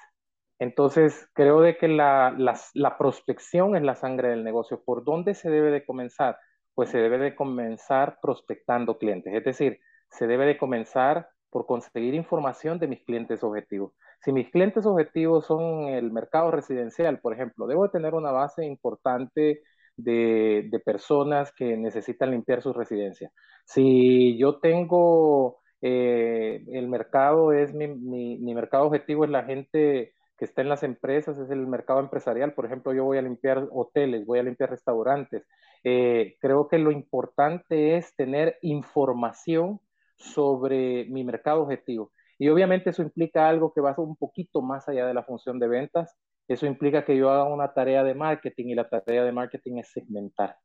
Entonces, 0.58 1.28
creo 1.34 1.60
de 1.60 1.76
que 1.76 1.86
la, 1.86 2.34
la 2.74 2.98
prospección 2.98 3.76
es 3.76 3.82
la 3.82 3.94
sangre 3.94 4.30
del 4.30 4.42
negocio. 4.42 4.82
¿Por 4.84 5.04
dónde 5.04 5.34
se 5.34 5.50
debe 5.50 5.70
de 5.70 5.84
comenzar? 5.84 6.36
Pues 6.74 6.88
se 6.90 6.98
debe 6.98 7.18
de 7.18 7.36
comenzar 7.36 8.18
prospectando 8.20 8.98
clientes. 8.98 9.32
Es 9.32 9.44
decir, 9.44 9.78
se 10.10 10.26
debe 10.26 10.46
de 10.46 10.58
comenzar 10.58 11.28
por 11.52 11.66
conseguir 11.66 12.14
información 12.14 12.78
de 12.78 12.88
mis 12.88 13.04
clientes 13.04 13.44
objetivos. 13.44 13.92
Si 14.24 14.32
mis 14.32 14.50
clientes 14.50 14.86
objetivos 14.86 15.46
son 15.46 15.84
el 15.88 16.10
mercado 16.10 16.50
residencial, 16.50 17.20
por 17.20 17.34
ejemplo, 17.34 17.66
debo 17.66 17.90
tener 17.90 18.14
una 18.14 18.32
base 18.32 18.64
importante 18.64 19.60
de, 19.96 20.80
personas 20.84 21.52
que 21.52 21.76
necesitan 21.76 22.30
limpiar 22.30 22.62
sus 22.62 22.74
residencias. 22.74 23.30
Si 23.66 24.38
yo 24.38 24.60
tengo 24.60 25.58
eh, 25.82 26.64
el 26.72 26.88
mercado, 26.88 27.52
es 27.52 27.74
mi, 27.74 27.88
mi, 27.88 28.54
mercado 28.54 28.86
objetivo 28.86 29.24
es 29.24 29.30
la 29.30 29.44
gente 29.44 30.14
que 30.38 30.44
está 30.46 30.62
en 30.62 30.70
las 30.70 30.82
empresas, 30.82 31.38
es 31.38 31.50
el 31.50 31.66
mercado 31.66 32.00
empresarial. 32.00 32.54
Por 32.54 32.64
ejemplo, 32.64 32.94
yo 32.94 33.04
voy 33.04 33.18
a 33.18 33.22
limpiar 33.22 33.68
hoteles, 33.70 34.24
voy 34.26 34.38
a 34.38 34.42
limpiar 34.42 34.70
restaurantes. 34.70 35.44
Eh, 35.84 36.36
creo 36.40 36.68
que 36.68 36.78
lo 36.78 36.90
importante 36.90 37.96
es 37.96 38.14
tener 38.16 38.56
información 38.62 39.80
sobre 40.22 41.06
mi 41.06 41.24
mercado 41.24 41.62
objetivo. 41.62 42.12
Y 42.38 42.48
obviamente 42.48 42.90
eso 42.90 43.02
implica 43.02 43.48
algo 43.48 43.72
que 43.72 43.80
va 43.80 43.94
un 43.98 44.16
poquito 44.16 44.62
más 44.62 44.88
allá 44.88 45.06
de 45.06 45.14
la 45.14 45.22
función 45.22 45.58
de 45.58 45.68
ventas. 45.68 46.16
Eso 46.48 46.66
implica 46.66 47.04
que 47.04 47.16
yo 47.16 47.30
haga 47.30 47.44
una 47.44 47.72
tarea 47.72 48.02
de 48.04 48.14
marketing 48.14 48.66
y 48.68 48.74
la 48.74 48.88
tarea 48.88 49.24
de 49.24 49.32
marketing 49.32 49.78
es 49.78 49.92
segmentar. 49.92 50.56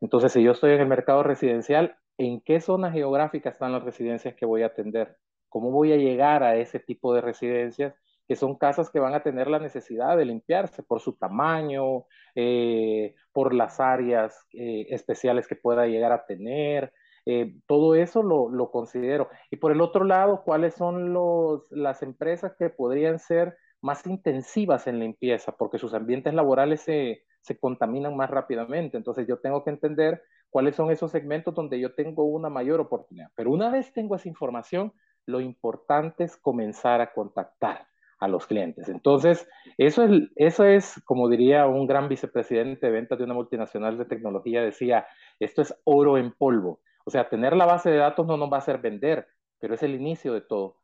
Entonces, 0.00 0.32
si 0.32 0.42
yo 0.42 0.52
estoy 0.52 0.72
en 0.72 0.80
el 0.80 0.88
mercado 0.88 1.22
residencial, 1.22 1.96
¿en 2.18 2.40
qué 2.40 2.60
zona 2.60 2.90
geográfica 2.90 3.50
están 3.50 3.72
las 3.72 3.84
residencias 3.84 4.34
que 4.34 4.46
voy 4.46 4.62
a 4.62 4.66
atender? 4.66 5.16
¿Cómo 5.48 5.70
voy 5.70 5.92
a 5.92 5.96
llegar 5.96 6.42
a 6.42 6.56
ese 6.56 6.80
tipo 6.80 7.14
de 7.14 7.20
residencias? 7.20 7.94
que 8.30 8.36
son 8.36 8.56
casas 8.56 8.90
que 8.92 9.00
van 9.00 9.12
a 9.12 9.24
tener 9.24 9.48
la 9.48 9.58
necesidad 9.58 10.16
de 10.16 10.24
limpiarse 10.24 10.84
por 10.84 11.00
su 11.00 11.16
tamaño, 11.16 12.04
eh, 12.36 13.16
por 13.32 13.52
las 13.52 13.80
áreas 13.80 14.46
eh, 14.52 14.86
especiales 14.90 15.48
que 15.48 15.56
pueda 15.56 15.88
llegar 15.88 16.12
a 16.12 16.24
tener, 16.24 16.92
eh, 17.32 17.54
todo 17.66 17.94
eso 17.94 18.24
lo, 18.24 18.70
considero. 18.72 19.28
Y 19.52 19.56
por 19.56 19.70
el 19.70 19.80
otro 19.80 20.04
lado, 20.04 20.42
¿cuáles 20.44 20.74
son 20.74 21.12
los, 21.12 21.62
las 21.70 22.02
empresas 22.02 22.56
que 22.58 22.70
podrían 22.70 23.20
ser 23.20 23.56
más 23.80 24.04
intensivas 24.04 24.88
en 24.88 24.98
limpieza? 24.98 25.52
Porque 25.52 25.78
sus 25.78 25.94
ambientes 25.94 26.34
laborales 26.34 26.80
se, 26.80 27.22
se 27.40 27.56
contaminan 27.56 28.16
más 28.16 28.30
rápidamente. 28.30 28.96
Entonces 28.96 29.28
yo 29.28 29.38
tengo 29.38 29.62
que 29.62 29.70
entender 29.70 30.24
cuáles 30.50 30.74
son 30.74 30.90
esos 30.90 31.12
segmentos 31.12 31.54
donde 31.54 31.78
yo 31.78 31.94
tengo 31.94 32.24
una 32.24 32.48
mayor 32.48 32.80
oportunidad. 32.80 33.30
Pero 33.36 33.52
una 33.52 33.70
vez 33.70 33.92
tengo 33.92 34.16
esa 34.16 34.28
información, 34.28 34.92
lo 35.24 35.40
importante 35.40 36.24
es 36.24 36.36
comenzar 36.36 37.00
a 37.00 37.12
contactar 37.12 37.86
a 38.18 38.26
los 38.26 38.46
clientes. 38.46 38.88
Entonces, 38.88 39.48
eso 39.78 40.02
es, 40.02 40.28
eso 40.34 40.64
es, 40.64 41.00
como 41.04 41.28
diría 41.28 41.66
un 41.66 41.86
gran 41.86 42.08
vicepresidente 42.08 42.86
de 42.86 42.92
ventas 42.92 43.18
de 43.18 43.24
una 43.24 43.34
multinacional 43.34 43.96
de 43.96 44.04
tecnología, 44.04 44.62
decía, 44.62 45.06
esto 45.38 45.62
es 45.62 45.72
oro 45.84 46.18
en 46.18 46.32
polvo. 46.32 46.80
O 47.04 47.10
sea, 47.10 47.28
tener 47.28 47.56
la 47.56 47.66
base 47.66 47.90
de 47.90 47.96
datos 47.96 48.26
no 48.26 48.36
nos 48.36 48.50
va 48.50 48.56
a 48.56 48.60
hacer 48.60 48.78
vender, 48.78 49.26
pero 49.58 49.74
es 49.74 49.82
el 49.82 49.94
inicio 49.94 50.32
de 50.32 50.40
todo. 50.42 50.76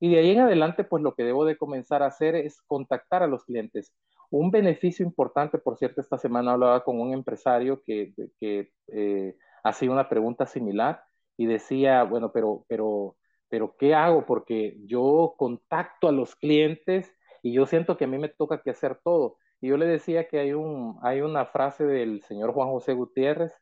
Y 0.00 0.10
de 0.10 0.18
ahí 0.18 0.30
en 0.30 0.40
adelante, 0.40 0.84
pues 0.84 1.02
lo 1.02 1.14
que 1.14 1.24
debo 1.24 1.44
de 1.44 1.56
comenzar 1.56 2.02
a 2.02 2.06
hacer 2.06 2.34
es 2.34 2.60
contactar 2.62 3.22
a 3.22 3.26
los 3.26 3.44
clientes. 3.44 3.94
Un 4.30 4.50
beneficio 4.50 5.06
importante, 5.06 5.58
por 5.58 5.76
cierto, 5.78 6.00
esta 6.00 6.18
semana 6.18 6.52
hablaba 6.52 6.84
con 6.84 7.00
un 7.00 7.12
empresario 7.12 7.82
que, 7.84 8.12
que 8.40 8.70
eh, 8.88 9.36
hacía 9.62 9.90
una 9.90 10.08
pregunta 10.08 10.46
similar 10.46 11.02
y 11.36 11.46
decía, 11.46 12.04
bueno, 12.04 12.32
pero, 12.32 12.64
pero, 12.68 13.16
pero, 13.48 13.76
¿qué 13.78 13.94
hago? 13.94 14.26
Porque 14.26 14.76
yo 14.86 15.34
contacto 15.38 16.08
a 16.08 16.12
los 16.12 16.36
clientes 16.36 17.12
y 17.42 17.52
yo 17.52 17.66
siento 17.66 17.96
que 17.96 18.04
a 18.04 18.08
mí 18.08 18.18
me 18.18 18.28
toca 18.28 18.62
que 18.62 18.70
hacer 18.70 19.00
todo. 19.02 19.38
Y 19.60 19.68
yo 19.68 19.76
le 19.76 19.86
decía 19.86 20.28
que 20.28 20.38
hay, 20.38 20.52
un, 20.52 20.98
hay 21.02 21.20
una 21.20 21.46
frase 21.46 21.84
del 21.84 22.22
señor 22.22 22.52
Juan 22.52 22.68
José 22.68 22.92
Gutiérrez 22.94 23.52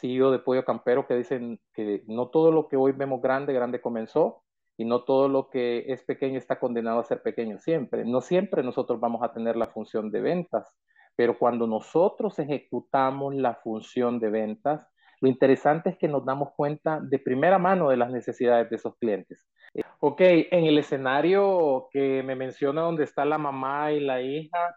CEO 0.00 0.30
de 0.30 0.38
Pollo 0.38 0.64
Campero 0.64 1.06
que 1.06 1.14
dicen 1.14 1.60
que 1.74 2.02
no 2.06 2.28
todo 2.28 2.50
lo 2.50 2.68
que 2.68 2.76
hoy 2.76 2.92
vemos 2.92 3.20
grande, 3.20 3.52
grande 3.52 3.80
comenzó 3.80 4.42
y 4.76 4.84
no 4.84 5.04
todo 5.04 5.28
lo 5.28 5.50
que 5.50 5.84
es 5.88 6.02
pequeño 6.02 6.38
está 6.38 6.58
condenado 6.58 7.00
a 7.00 7.04
ser 7.04 7.22
pequeño 7.22 7.58
siempre. 7.58 8.04
No 8.04 8.20
siempre 8.20 8.62
nosotros 8.62 8.98
vamos 9.00 9.22
a 9.22 9.32
tener 9.32 9.56
la 9.56 9.66
función 9.66 10.10
de 10.10 10.20
ventas, 10.20 10.74
pero 11.14 11.38
cuando 11.38 11.66
nosotros 11.66 12.38
ejecutamos 12.38 13.34
la 13.34 13.54
función 13.56 14.18
de 14.18 14.30
ventas, 14.30 14.88
lo 15.20 15.28
interesante 15.28 15.90
es 15.90 15.98
que 15.98 16.08
nos 16.08 16.24
damos 16.24 16.48
cuenta 16.56 16.98
de 17.00 17.18
primera 17.18 17.58
mano 17.58 17.90
de 17.90 17.96
las 17.96 18.10
necesidades 18.10 18.68
de 18.70 18.76
esos 18.76 18.96
clientes. 18.96 19.46
Ok, 20.00 20.20
en 20.20 20.64
el 20.64 20.78
escenario 20.78 21.88
que 21.92 22.22
me 22.24 22.34
menciona 22.34 22.82
donde 22.82 23.04
está 23.04 23.24
la 23.24 23.38
mamá 23.38 23.92
y 23.92 24.00
la 24.00 24.20
hija, 24.20 24.74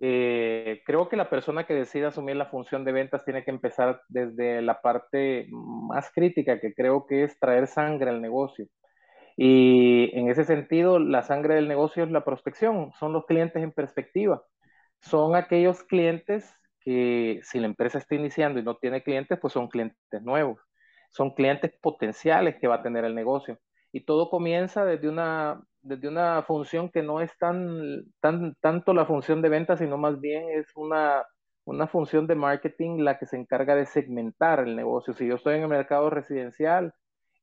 eh, 0.00 0.82
creo 0.84 1.08
que 1.08 1.16
la 1.16 1.30
persona 1.30 1.66
que 1.66 1.74
decida 1.74 2.08
asumir 2.08 2.36
la 2.36 2.46
función 2.46 2.84
de 2.84 2.92
ventas 2.92 3.24
tiene 3.24 3.44
que 3.44 3.50
empezar 3.50 4.02
desde 4.08 4.62
la 4.62 4.80
parte 4.80 5.46
más 5.50 6.10
crítica, 6.12 6.60
que 6.60 6.74
creo 6.74 7.06
que 7.06 7.24
es 7.24 7.38
traer 7.38 7.66
sangre 7.66 8.10
al 8.10 8.20
negocio. 8.20 8.66
Y 9.36 10.10
en 10.18 10.28
ese 10.28 10.44
sentido, 10.44 10.98
la 10.98 11.22
sangre 11.22 11.56
del 11.56 11.68
negocio 11.68 12.04
es 12.04 12.10
la 12.10 12.24
prospección, 12.24 12.92
son 12.98 13.12
los 13.12 13.26
clientes 13.26 13.62
en 13.62 13.72
perspectiva. 13.72 14.44
Son 15.00 15.36
aquellos 15.36 15.82
clientes 15.84 16.52
que 16.80 17.40
si 17.42 17.58
la 17.60 17.66
empresa 17.66 17.98
está 17.98 18.14
iniciando 18.14 18.60
y 18.60 18.62
no 18.62 18.76
tiene 18.76 19.02
clientes, 19.02 19.38
pues 19.40 19.52
son 19.52 19.68
clientes 19.68 20.22
nuevos. 20.22 20.60
Son 21.10 21.34
clientes 21.34 21.72
potenciales 21.80 22.56
que 22.60 22.68
va 22.68 22.76
a 22.76 22.82
tener 22.82 23.04
el 23.04 23.14
negocio. 23.14 23.58
Y 23.92 24.04
todo 24.04 24.30
comienza 24.30 24.84
desde 24.84 25.08
una, 25.08 25.62
desde 25.84 26.08
una 26.08 26.42
función 26.42 26.90
que 26.90 27.02
no 27.02 27.20
es 27.20 27.30
tan, 27.38 28.04
tan, 28.20 28.54
tanto 28.60 28.94
la 28.94 29.06
función 29.06 29.42
de 29.42 29.50
venta, 29.50 29.76
sino 29.76 29.98
más 29.98 30.20
bien 30.20 30.48
es 30.50 30.66
una, 30.76 31.24
una 31.64 31.86
función 31.86 32.26
de 32.26 32.34
marketing 32.34 32.98
la 33.00 33.18
que 33.18 33.26
se 33.26 33.36
encarga 33.36 33.76
de 33.76 33.86
segmentar 33.86 34.60
el 34.60 34.76
negocio. 34.76 35.14
Si 35.14 35.26
yo 35.26 35.36
estoy 35.36 35.56
en 35.56 35.62
el 35.62 35.68
mercado 35.68 36.10
residencial, 36.10 36.94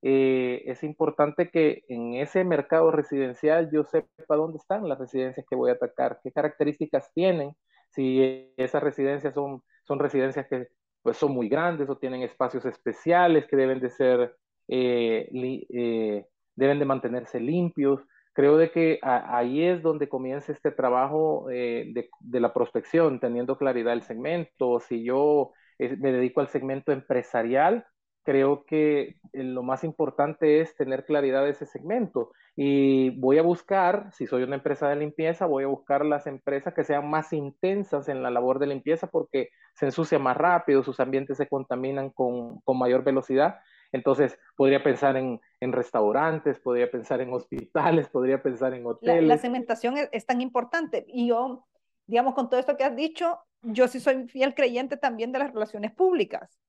eh, 0.03 0.63
es 0.65 0.83
importante 0.83 1.49
que 1.51 1.83
en 1.87 2.15
ese 2.15 2.43
mercado 2.43 2.91
residencial 2.91 3.69
yo 3.71 3.83
sepa 3.85 4.35
dónde 4.35 4.57
están 4.57 4.89
las 4.89 4.97
residencias 4.99 5.45
que 5.47 5.55
voy 5.55 5.69
a 5.71 5.73
atacar, 5.73 6.19
qué 6.23 6.31
características 6.31 7.11
tienen, 7.13 7.55
si 7.91 8.51
esas 8.57 8.81
residencias 8.81 9.33
son, 9.33 9.61
son 9.83 9.99
residencias 9.99 10.47
que 10.47 10.67
pues, 11.03 11.17
son 11.17 11.33
muy 11.33 11.49
grandes 11.49 11.89
o 11.89 11.97
tienen 11.97 12.23
espacios 12.23 12.65
especiales 12.65 13.45
que 13.47 13.55
deben 13.55 13.79
de 13.79 13.89
ser, 13.89 14.35
eh, 14.67 15.29
eh, 15.73 16.25
deben 16.55 16.79
de 16.79 16.85
mantenerse 16.85 17.39
limpios. 17.39 18.01
Creo 18.33 18.57
de 18.57 18.71
que 18.71 18.99
ahí 19.03 19.63
es 19.63 19.81
donde 19.81 20.07
comienza 20.07 20.51
este 20.51 20.71
trabajo 20.71 21.45
de, 21.47 22.09
de, 22.19 22.39
la 22.39 22.53
prospección, 22.53 23.19
teniendo 23.19 23.57
claridad 23.57 23.93
el 23.93 24.03
segmento. 24.03 24.79
Si 24.79 25.03
yo 25.03 25.51
me 25.79 26.11
dedico 26.11 26.41
al 26.41 26.47
segmento 26.47 26.91
empresarial, 26.91 27.85
creo 28.23 28.65
que 28.65 29.17
eh, 29.33 29.43
lo 29.43 29.63
más 29.63 29.83
importante 29.83 30.61
es 30.61 30.75
tener 30.75 31.05
claridad 31.05 31.43
de 31.43 31.51
ese 31.51 31.65
segmento. 31.65 32.31
Y 32.55 33.11
voy 33.19 33.37
a 33.37 33.41
buscar, 33.43 34.11
si 34.11 34.27
soy 34.27 34.43
una 34.43 34.55
empresa 34.55 34.89
de 34.89 34.97
limpieza, 34.97 35.45
voy 35.45 35.63
a 35.63 35.67
buscar 35.67 36.05
las 36.05 36.27
empresas 36.27 36.73
que 36.73 36.83
sean 36.83 37.09
más 37.09 37.33
intensas 37.33 38.09
en 38.09 38.21
la 38.21 38.29
labor 38.29 38.59
de 38.59 38.67
limpieza 38.67 39.07
porque 39.07 39.49
se 39.75 39.85
ensucia 39.85 40.19
más 40.19 40.37
rápido, 40.37 40.83
sus 40.83 40.99
ambientes 40.99 41.37
se 41.37 41.47
contaminan 41.47 42.09
con, 42.09 42.59
con 42.61 42.77
mayor 42.77 43.03
velocidad. 43.03 43.59
Entonces, 43.91 44.37
podría 44.55 44.83
pensar 44.83 45.17
en, 45.17 45.41
en, 45.59 45.71
restaurantes, 45.71 46.59
podría 46.59 46.89
pensar 46.89 47.21
en 47.21 47.33
hospitales, 47.33 48.07
podría 48.09 48.41
pensar 48.41 48.73
en 48.73 48.85
hoteles. 48.85 49.23
La, 49.23 49.35
la 49.35 49.37
segmentación 49.37 49.97
es, 49.97 50.09
es, 50.11 50.25
tan 50.25 50.41
importante. 50.41 51.05
Y 51.07 51.27
yo, 51.27 51.67
digamos, 52.07 52.33
con 52.33 52.49
todo 52.49 52.59
esto 52.59 52.77
que 52.77 52.83
has 52.83 52.95
dicho, 52.95 53.39
yo 53.61 53.87
sí 53.87 53.99
soy 53.99 54.27
fiel 54.27 54.55
creyente 54.55 54.97
también 54.97 55.31
de 55.31 55.39
las 55.39 55.53
relaciones 55.53 55.91
públicas 55.91 56.61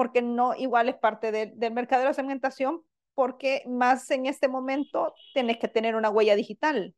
porque 0.00 0.22
no 0.22 0.54
igual 0.56 0.88
es 0.88 0.96
parte 0.96 1.30
del 1.30 1.72
mercado 1.74 2.00
de 2.00 2.08
la 2.08 2.14
segmentación, 2.14 2.82
porque 3.14 3.62
más 3.66 4.10
en 4.10 4.24
este 4.24 4.48
momento 4.48 5.14
tienes 5.34 5.58
que 5.58 5.68
tener 5.68 5.94
una 5.94 6.08
huella 6.08 6.34
digital, 6.36 6.94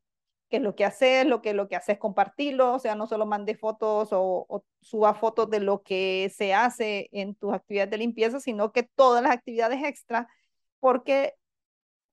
que 0.52 0.58
es 0.58 0.62
lo 0.62 0.76
que 0.76 0.84
haces, 0.84 1.24
lo 1.26 1.40
que, 1.40 1.54
lo 1.54 1.66
que 1.66 1.76
haces 1.76 1.94
es 1.94 1.98
compartirlo, 1.98 2.74
o 2.74 2.78
sea, 2.78 2.94
no 2.94 3.06
solo 3.06 3.24
mande 3.24 3.54
fotos 3.54 4.12
o, 4.12 4.44
o 4.46 4.64
suba 4.82 5.14
fotos 5.14 5.48
de 5.48 5.60
lo 5.60 5.82
que 5.82 6.30
se 6.36 6.52
hace 6.52 7.08
en 7.12 7.34
tus 7.34 7.54
actividades 7.54 7.90
de 7.90 7.96
limpieza, 7.96 8.38
sino 8.38 8.70
que 8.70 8.82
todas 8.82 9.22
las 9.22 9.32
actividades 9.32 9.82
extra, 9.82 10.28
porque 10.78 11.32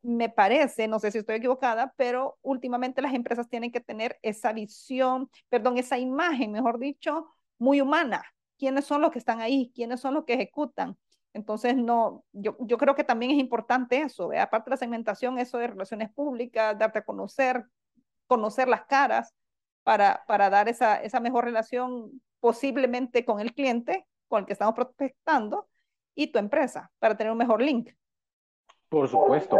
me 0.03 0.29
parece, 0.29 0.87
no 0.87 0.99
sé 0.99 1.11
si 1.11 1.17
estoy 1.17 1.35
equivocada, 1.35 1.93
pero 1.97 2.37
últimamente 2.41 3.01
las 3.01 3.13
empresas 3.13 3.49
tienen 3.49 3.73
que 3.73 3.81
tener 3.81 4.17
esa 4.21 4.53
visión, 4.53 5.29
perdón, 5.49 5.77
esa 5.77 5.97
imagen, 5.97 6.53
mejor 6.53 6.79
dicho, 6.79 7.27
muy 7.57 7.81
humana, 7.81 8.23
quiénes 8.57 8.85
son 8.85 9.01
los 9.01 9.11
que 9.11 9.19
están 9.19 9.41
ahí, 9.41 9.69
quiénes 9.75 9.99
son 9.99 10.13
los 10.13 10.23
que 10.23 10.35
ejecutan. 10.35 10.97
Entonces, 11.33 11.75
no, 11.75 12.23
yo, 12.31 12.55
yo 12.61 12.77
creo 12.77 12.95
que 12.95 13.03
también 13.03 13.33
es 13.33 13.37
importante 13.37 14.01
eso, 14.01 14.31
aparte 14.39 14.69
de 14.69 14.75
la 14.75 14.77
segmentación, 14.77 15.39
eso 15.39 15.57
de 15.57 15.67
relaciones 15.67 16.09
públicas, 16.09 16.79
darte 16.79 16.99
a 16.99 17.05
conocer, 17.05 17.65
conocer 18.29 18.67
las 18.67 18.85
caras 18.85 19.35
para, 19.83 20.23
para 20.27 20.49
dar 20.49 20.69
esa, 20.69 21.01
esa 21.01 21.19
mejor 21.19 21.45
relación 21.45 22.21
posiblemente 22.39 23.25
con 23.25 23.39
el 23.39 23.53
cliente, 23.53 24.05
con 24.27 24.41
el 24.41 24.45
que 24.45 24.53
estamos 24.53 24.75
prospectando, 24.75 25.67
y 26.15 26.31
tu 26.31 26.39
empresa, 26.39 26.91
para 26.99 27.17
tener 27.17 27.31
un 27.31 27.39
mejor 27.39 27.61
link. 27.61 27.89
Por 28.87 29.07
supuesto. 29.07 29.57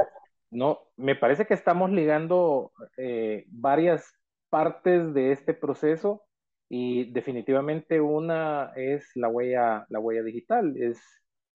No, 0.52 0.80
me 0.96 1.16
parece 1.16 1.46
que 1.46 1.54
estamos 1.54 1.92
ligando 1.92 2.72
eh, 2.98 3.46
varias 3.48 4.14
partes 4.50 5.14
de 5.14 5.32
este 5.32 5.54
proceso 5.54 6.24
y 6.68 7.12
definitivamente 7.12 8.02
una 8.02 8.72
es 8.76 9.10
la 9.16 9.30
huella, 9.30 9.86
la 9.90 10.00
huella 10.00 10.24
digital, 10.24 10.76
es 10.78 11.00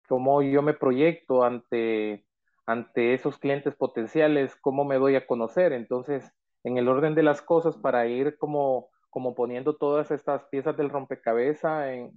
cómo 0.09 0.43
yo 0.43 0.63
me 0.63 0.75
proyecto 0.75 1.45
ante, 1.45 2.25
ante 2.67 3.15
esos 3.15 3.39
clientes 3.39 3.75
potenciales, 3.75 4.57
cómo 4.57 4.85
me 4.85 4.97
doy 4.97 5.17
a 5.17 5.27
conocer. 5.27 5.73
Entonces, 5.73 6.33
en 6.65 6.79
el 6.79 6.89
orden 6.89 7.15
de 7.15 7.23
las 7.23 7.43
cosas, 7.43 7.77
para 7.77 8.07
ir 8.07 8.37
como, 8.39 8.89
como 9.11 9.35
poniendo 9.35 9.77
todas 9.77 10.11
estas 10.11 10.45
piezas 10.45 10.77
del 10.77 10.91
rompecabezas 10.91 11.89
en, 11.89 12.13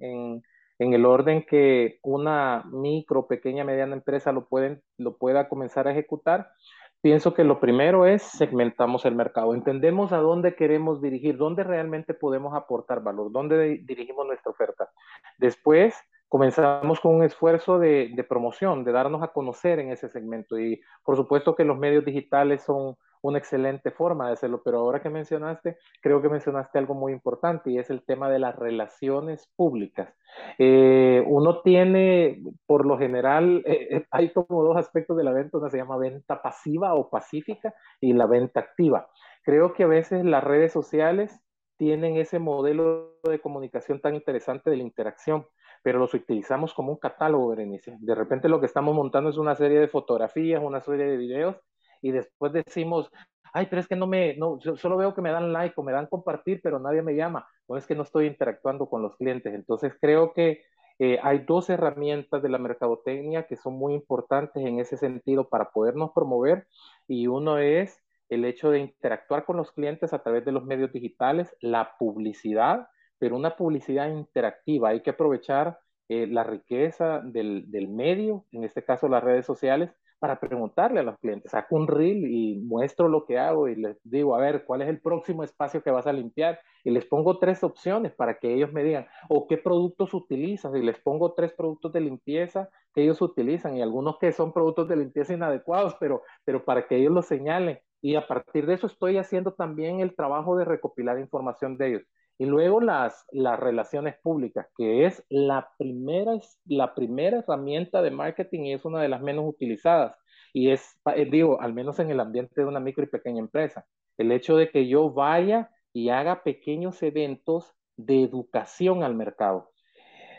en, 0.80 0.94
el 0.94 1.06
orden 1.06 1.44
que 1.44 2.00
una 2.04 2.64
micro, 2.72 3.28
pequeña, 3.28 3.64
mediana 3.64 3.96
empresa 3.96 4.32
lo, 4.32 4.48
pueden, 4.48 4.82
lo 4.98 5.18
pueda 5.18 5.50
comenzar 5.50 5.88
a 5.88 5.92
ejecutar, 5.92 6.52
Pienso 7.00 7.36
que 7.36 7.44
lo 7.44 7.60
primero 7.60 8.08
es 8.08 8.24
segmentamos 8.24 9.06
el 9.06 9.14
mercado, 9.14 9.54
entendemos 9.54 10.12
a 10.12 10.18
dónde 10.18 10.56
queremos 10.56 11.00
dirigir, 11.00 11.38
dónde 11.38 11.64
realmente 11.64 12.16
podemos 12.16 12.56
aportar 12.56 13.04
valor, 13.04 13.32
dónde 13.32 13.82
dirigimos 13.84 14.26
nuestra 14.26 14.52
oferta. 14.52 14.90
Después 15.38 15.96
comenzamos 16.28 17.00
con 17.00 17.16
un 17.16 17.24
esfuerzo 17.24 17.78
de, 17.78 18.12
de, 18.16 18.24
promoción, 18.24 18.84
de 18.84 18.92
darnos 18.92 19.22
a 19.22 19.28
conocer 19.28 19.78
en 19.78 19.92
ese 19.92 20.10
segmento. 20.10 20.60
Y 20.60 20.82
por 21.04 21.16
supuesto 21.16 21.56
que 21.56 21.64
los 21.64 21.78
medios 21.78 22.04
digitales 22.04 22.64
son 22.64 22.98
una 23.22 23.38
excelente 23.38 23.92
forma 23.92 24.28
de 24.28 24.34
hacerlo, 24.34 24.62
pero 24.64 24.80
ahora 24.80 25.02
que 25.02 25.10
mencionaste, 25.10 25.78
creo 26.02 26.22
que 26.22 26.30
mencionaste 26.30 26.78
algo 26.78 26.94
muy 26.94 27.14
importante 27.14 27.72
y 27.72 27.78
es 27.78 27.90
el 27.90 28.04
tema 28.04 28.30
de 28.30 28.40
las 28.40 28.56
relaciones 28.56 29.52
públicas. 29.56 30.14
Eh, 30.58 31.24
uno 31.26 31.62
tiene, 31.62 32.42
por 32.66 32.86
lo 32.86 32.98
general, 32.98 33.64
eh, 33.66 33.88
eh, 33.92 34.06
hay 34.12 34.32
como 34.32 34.64
dos 34.64 34.78
aspectos 34.78 35.18
de 35.18 35.24
la 35.24 35.34
venta, 35.34 35.58
una 35.58 35.70
se 35.70 35.78
llama 35.78 35.98
venta 35.98 36.42
pasiva 36.42 36.94
o 36.94 37.10
pacífica 37.10 37.74
y 38.00 38.14
la 38.14 38.26
venta 38.26 38.60
activa. 38.60 39.10
Creo 39.44 39.74
que 39.74 39.84
a 39.84 39.88
veces 39.88 40.26
las 40.26 40.44
redes 40.44 40.72
sociales 40.72 41.42
tienen 41.78 42.18
ese 42.18 42.40
modelo 42.40 43.20
de 43.24 43.40
comunicación 43.40 44.02
tan 44.02 44.16
interesante 44.16 44.70
de 44.70 44.78
la 44.78 44.84
interacción, 44.84 45.46
pero 45.84 46.00
los 46.00 46.14
utilizamos 46.14 46.74
como 46.74 46.92
un 46.92 46.98
catálogo, 46.98 47.50
Berenice. 47.50 47.96
De 48.00 48.16
repente 48.16 48.50
lo 48.50 48.60
que 48.60 48.66
estamos 48.66 48.96
montando 48.96 49.30
es 49.30 49.38
una 49.38 49.56
serie 49.56 49.80
de 49.80 49.88
fotografías, 49.88 50.62
una 50.62 50.82
serie 50.82 51.06
de 51.06 51.18
videos, 51.18 51.56
y 52.02 52.12
después 52.12 52.54
decimos, 52.54 53.12
ay, 53.54 53.68
pero 53.70 53.82
es 53.82 53.88
que 53.88 53.96
no 53.96 54.08
me, 54.08 54.36
no, 54.38 54.60
solo 54.76 54.98
veo 54.98 55.14
que 55.14 55.22
me 55.22 55.32
dan 55.32 55.54
like 55.54 55.74
o 55.78 55.84
me 55.84 55.92
dan 55.92 56.08
compartir, 56.08 56.60
pero 56.62 56.80
nadie 56.80 57.02
me 57.02 57.16
llama, 57.16 57.48
o 57.66 57.78
es 57.78 57.86
que 57.88 57.96
no 57.96 58.04
estoy 58.04 58.28
interactuando 58.28 58.90
con 58.90 59.02
los 59.02 59.16
clientes. 59.18 59.54
Entonces 59.54 59.94
creo 60.00 60.34
que 60.34 60.62
eh, 61.00 61.20
hay 61.22 61.40
dos 61.40 61.70
herramientas 61.70 62.42
de 62.42 62.50
la 62.50 62.58
mercadotecnia 62.58 63.48
que 63.48 63.56
son 63.56 63.74
muy 63.78 63.94
importantes 63.94 64.66
en 64.66 64.80
ese 64.80 64.98
sentido 64.98 65.48
para 65.50 65.72
podernos 65.72 66.12
promover 66.12 66.68
y 67.08 67.28
uno 67.28 67.60
es 67.60 68.04
el 68.30 68.46
hecho 68.46 68.72
de 68.72 68.80
interactuar 68.80 69.46
con 69.46 69.58
los 69.58 69.72
clientes 69.72 70.14
a 70.14 70.24
través 70.24 70.44
de 70.46 70.52
los 70.52 70.66
medios 70.66 70.92
digitales, 70.92 71.56
la 71.62 71.96
publicidad, 71.98 72.90
pero 73.20 73.36
una 73.36 73.56
publicidad 73.56 74.10
interactiva. 74.10 74.90
Hay 74.90 75.02
que 75.02 75.12
aprovechar 75.12 75.80
eh, 76.10 76.28
la 76.28 76.44
riqueza 76.44 77.22
del, 77.24 77.70
del 77.72 77.88
medio, 77.88 78.46
en 78.52 78.64
este 78.64 78.84
caso 78.84 79.08
las 79.08 79.24
redes 79.24 79.46
sociales, 79.46 79.92
para 80.20 80.40
preguntarle 80.40 81.00
a 81.00 81.04
los 81.04 81.18
clientes. 81.20 81.52
Saco 81.52 81.76
un 81.76 81.88
reel 81.88 82.26
y 82.28 82.60
muestro 82.60 83.08
lo 83.08 83.26
que 83.26 83.38
hago 83.38 83.68
y 83.68 83.76
les 83.76 83.98
digo, 84.04 84.36
a 84.36 84.40
ver, 84.40 84.66
¿cuál 84.66 84.82
es 84.82 84.90
el 84.90 85.02
próximo 85.02 85.44
espacio 85.44 85.84
que 85.84 85.92
vas 85.92 86.08
a 86.08 86.14
limpiar? 86.14 86.60
Y 86.84 86.92
les 86.92 87.06
pongo 87.06 87.40
tres 87.40 87.64
opciones 87.64 88.14
para 88.14 88.40
que 88.40 88.54
ellos 88.54 88.72
me 88.74 88.84
digan, 88.84 89.08
o 89.30 89.48
qué 89.48 89.58
productos 89.58 90.14
utilizas. 90.14 90.74
Y 90.76 90.82
les 90.82 91.00
pongo 91.00 91.34
tres 91.34 91.54
productos 91.54 91.94
de 91.94 92.02
limpieza 92.02 92.70
que 92.94 93.04
ellos 93.04 93.22
utilizan 93.22 93.78
y 93.78 93.82
algunos 93.82 94.18
que 94.18 94.32
son 94.32 94.54
productos 94.54 94.88
de 94.88 94.98
limpieza 94.98 95.34
inadecuados, 95.34 95.96
pero, 96.00 96.24
pero 96.46 96.66
para 96.66 96.88
que 96.88 96.98
ellos 96.98 97.14
lo 97.14 97.22
señalen. 97.22 97.80
Y 98.02 98.16
a 98.16 98.28
partir 98.28 98.66
de 98.66 98.76
eso 98.76 98.88
estoy 98.88 99.18
haciendo 99.18 99.54
también 99.54 100.00
el 100.00 100.16
trabajo 100.16 100.56
de 100.56 100.66
recopilar 100.66 101.20
información 101.20 101.78
de 101.78 101.88
ellos. 101.88 102.04
Y 102.40 102.46
luego 102.46 102.82
las, 102.82 103.26
las 103.32 103.60
relaciones 103.60 104.16
públicas, 104.22 104.68
que 104.78 105.06
es 105.06 105.24
la 105.30 105.70
primera, 105.78 106.34
la 106.66 106.94
primera 106.94 107.40
herramienta 107.40 108.02
de 108.02 108.12
marketing 108.12 108.66
y 108.66 108.74
es 108.74 108.86
una 108.86 109.02
de 109.02 109.10
las 109.10 109.22
menos 109.22 109.46
utilizadas. 109.48 110.16
Y 110.54 110.72
es, 110.72 111.00
eh, 111.16 111.28
digo, 111.30 111.60
al 111.60 111.74
menos 111.74 112.00
en 112.00 112.12
el 112.12 112.20
ambiente 112.20 112.62
de 112.62 112.68
una 112.68 112.80
micro 112.80 113.04
y 113.04 113.08
pequeña 113.08 113.40
empresa, 113.40 113.86
el 114.18 114.32
hecho 114.32 114.56
de 114.56 114.70
que 114.70 114.88
yo 114.88 115.12
vaya 115.12 115.72
y 115.94 116.10
haga 116.10 116.44
pequeños 116.44 117.02
eventos 117.02 117.74
de 117.96 118.24
educación 118.24 119.04
al 119.04 119.16
mercado. 119.16 119.72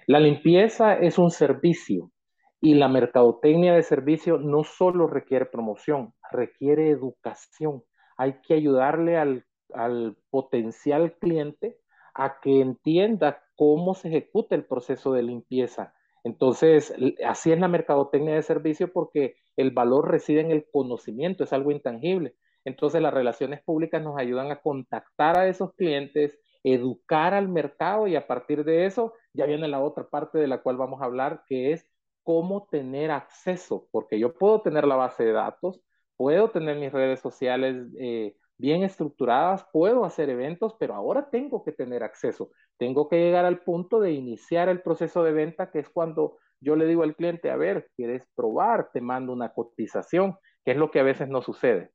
La 0.07 0.21
limpieza 0.21 0.95
es 0.95 1.19
un 1.19 1.31
servicio 1.31 2.13
y 2.61 2.75
la 2.75 2.89
mercadotecnia 2.89 3.75
de 3.75 3.83
servicio 3.83 4.39
no 4.39 4.65
solo 4.65 5.07
requiere 5.07 5.47
promoción, 5.47 6.15
requiere 6.31 6.91
educación. 6.91 7.83
Hay 8.17 8.41
que 8.43 8.55
ayudarle 8.55 9.17
al, 9.17 9.45
al 9.75 10.17
potencial 10.31 11.17
cliente 11.19 11.77
a 12.19 12.41
que 12.41 12.61
entienda 12.61 13.45
cómo 13.55 13.95
se 13.95 14.09
ejecuta 14.09 14.57
el 14.57 14.65
proceso 14.65 15.13
de 15.13 15.23
limpieza. 15.23 15.95
Entonces, 16.25 16.93
así 17.25 17.53
es 17.53 17.61
la 17.61 17.69
mercadotecnia 17.69 18.35
de 18.35 18.43
servicio 18.43 18.93
porque 18.93 19.37
el 19.57 19.71
valor 19.71 20.11
reside 20.11 20.41
en 20.41 20.51
el 20.51 20.67
conocimiento, 20.71 21.45
es 21.45 21.53
algo 21.53 21.71
intangible. 21.71 22.35
Entonces, 22.65 23.01
las 23.01 23.15
relaciones 23.15 23.63
públicas 23.63 24.03
nos 24.03 24.19
ayudan 24.19 24.51
a 24.51 24.61
contactar 24.61 25.39
a 25.39 25.47
esos 25.47 25.73
clientes, 25.75 26.37
educar 26.65 27.35
al 27.35 27.49
mercado 27.49 28.09
y 28.09 28.17
a 28.17 28.27
partir 28.27 28.65
de 28.65 28.87
eso 28.87 29.15
ya 29.33 29.47
viene 29.47 29.69
la 29.69 29.81
otra 29.81 30.09
parte 30.09 30.39
de 30.39 30.49
la 30.49 30.61
cual 30.61 30.77
vamos 30.77 31.01
a 31.01 31.05
hablar, 31.05 31.45
que 31.47 31.73
es 31.73 31.87
cómo 32.25 32.67
tener 32.69 33.13
acceso, 33.13 33.87
porque 33.93 34.19
yo 34.19 34.35
puedo 34.35 34.61
tener 34.61 34.87
la 34.87 34.97
base 34.97 35.25
de 35.25 35.33
datos, 35.33 35.81
puedo 36.17 36.51
tener 36.51 36.77
mis 36.79 36.93
redes 36.93 37.21
sociales 37.21 37.87
eh, 37.97 38.35
bien 38.59 38.83
estructuradas, 38.83 39.65
puedo 39.73 40.05
hacer 40.05 40.29
eventos, 40.29 40.75
pero 40.79 40.95
ahora 40.95 41.31
tengo 41.31 41.63
que 41.63 41.73
tener 41.73 42.03
acceso. 42.03 42.51
Tengo 42.77 43.09
que 43.09 43.17
llegar 43.17 43.45
al 43.45 43.63
punto 43.63 44.01
de 44.01 44.13
iniciar 44.13 44.69
el 44.69 44.83
proceso 44.83 45.23
de 45.23 45.33
venta, 45.33 45.71
que 45.71 45.79
es 45.79 45.89
cuando 45.89 46.39
yo 46.61 46.75
le 46.75 46.87
digo 46.87 47.05
al 47.05 47.15
cliente, 47.15 47.51
a 47.51 47.57
ver, 47.57 47.91
¿quieres 47.97 48.27
probar? 48.35 48.91
Te 48.93 49.01
mando 49.01 49.33
una 49.33 49.53
cotización, 49.53 50.37
que 50.65 50.73
es 50.73 50.77
lo 50.77 50.91
que 50.91 51.01
a 51.01 51.05
veces 51.05 51.29
no 51.29 51.41
sucede. 51.41 51.93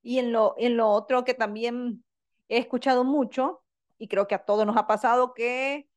Y 0.00 0.18
en 0.18 0.32
lo, 0.32 0.54
en 0.58 0.76
lo 0.76 0.88
otro 0.88 1.24
que 1.24 1.34
también 1.34 2.04
he 2.48 2.58
escuchado 2.58 3.04
mucho, 3.04 3.62
y 3.98 4.08
creo 4.08 4.26
que 4.26 4.34
a 4.34 4.44
todos 4.44 4.64
nos 4.64 4.76
ha 4.76 4.86
pasado, 4.86 5.34
que 5.34 5.88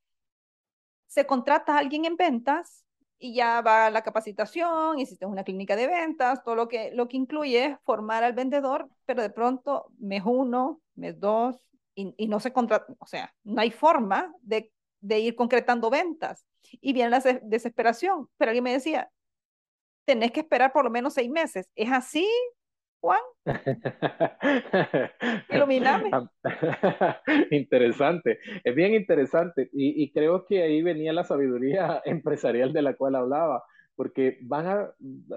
se 1.08 1.26
contrata 1.26 1.76
a 1.76 1.80
alguien 1.80 2.06
en 2.06 2.18
ventas 2.18 2.85
y 3.20 3.34
ya 3.36 3.62
va 3.62 3.90
la 3.90 4.04
capacitación, 4.04 5.00
hiciste 5.00 5.26
una 5.26 5.44
clínica 5.44 5.76
de 5.76 5.88
ventas, 5.88 6.44
todo 6.44 6.56
lo 6.56 6.68
que, 6.68 6.92
lo 6.94 7.08
que 7.08 7.18
incluye 7.18 7.78
formar 7.86 8.24
al 8.24 8.34
vendedor, 8.34 8.90
pero 9.06 9.22
de 9.22 9.30
pronto 9.30 9.88
mes 10.00 10.24
uno, 10.26 10.82
mes 10.96 11.20
dos, 11.20 11.58
y, 11.96 12.14
y 12.18 12.28
no 12.28 12.40
se 12.40 12.52
contrata, 12.54 12.94
o 13.00 13.06
sea, 13.08 13.34
no 13.44 13.62
hay 13.62 13.72
forma 13.72 14.34
de, 14.42 14.72
de 15.00 15.20
ir 15.20 15.36
concretando 15.36 15.90
ventas. 15.90 16.46
Y 16.82 16.94
viene 16.94 17.12
la 17.12 17.20
desesperación, 17.44 18.28
pero 18.38 18.50
alguien 18.50 18.64
me 18.64 18.74
decía, 18.74 19.12
tenés 20.06 20.32
que 20.32 20.42
esperar 20.42 20.74
por 20.74 20.84
lo 20.86 20.92
menos 20.92 21.14
seis 21.14 21.30
meses. 21.30 21.70
¿Es 21.76 21.92
así? 21.92 22.28
Juan? 23.06 23.22
Iluminame. 25.52 26.10
interesante, 27.52 28.40
es 28.64 28.76
bien 28.76 28.96
interesante 28.96 29.70
y, 29.74 30.12
creo 30.12 30.48
que 30.48 30.64
ahí 30.64 30.82
venía 30.82 31.14
la 31.14 31.24
sabiduría 31.24 32.02
empresarial 32.06 32.74
de 32.74 32.82
la 32.82 32.96
cual 32.96 33.16
hablaba, 33.16 33.64
porque 33.96 34.40
van 34.42 34.66
a, 34.66 34.90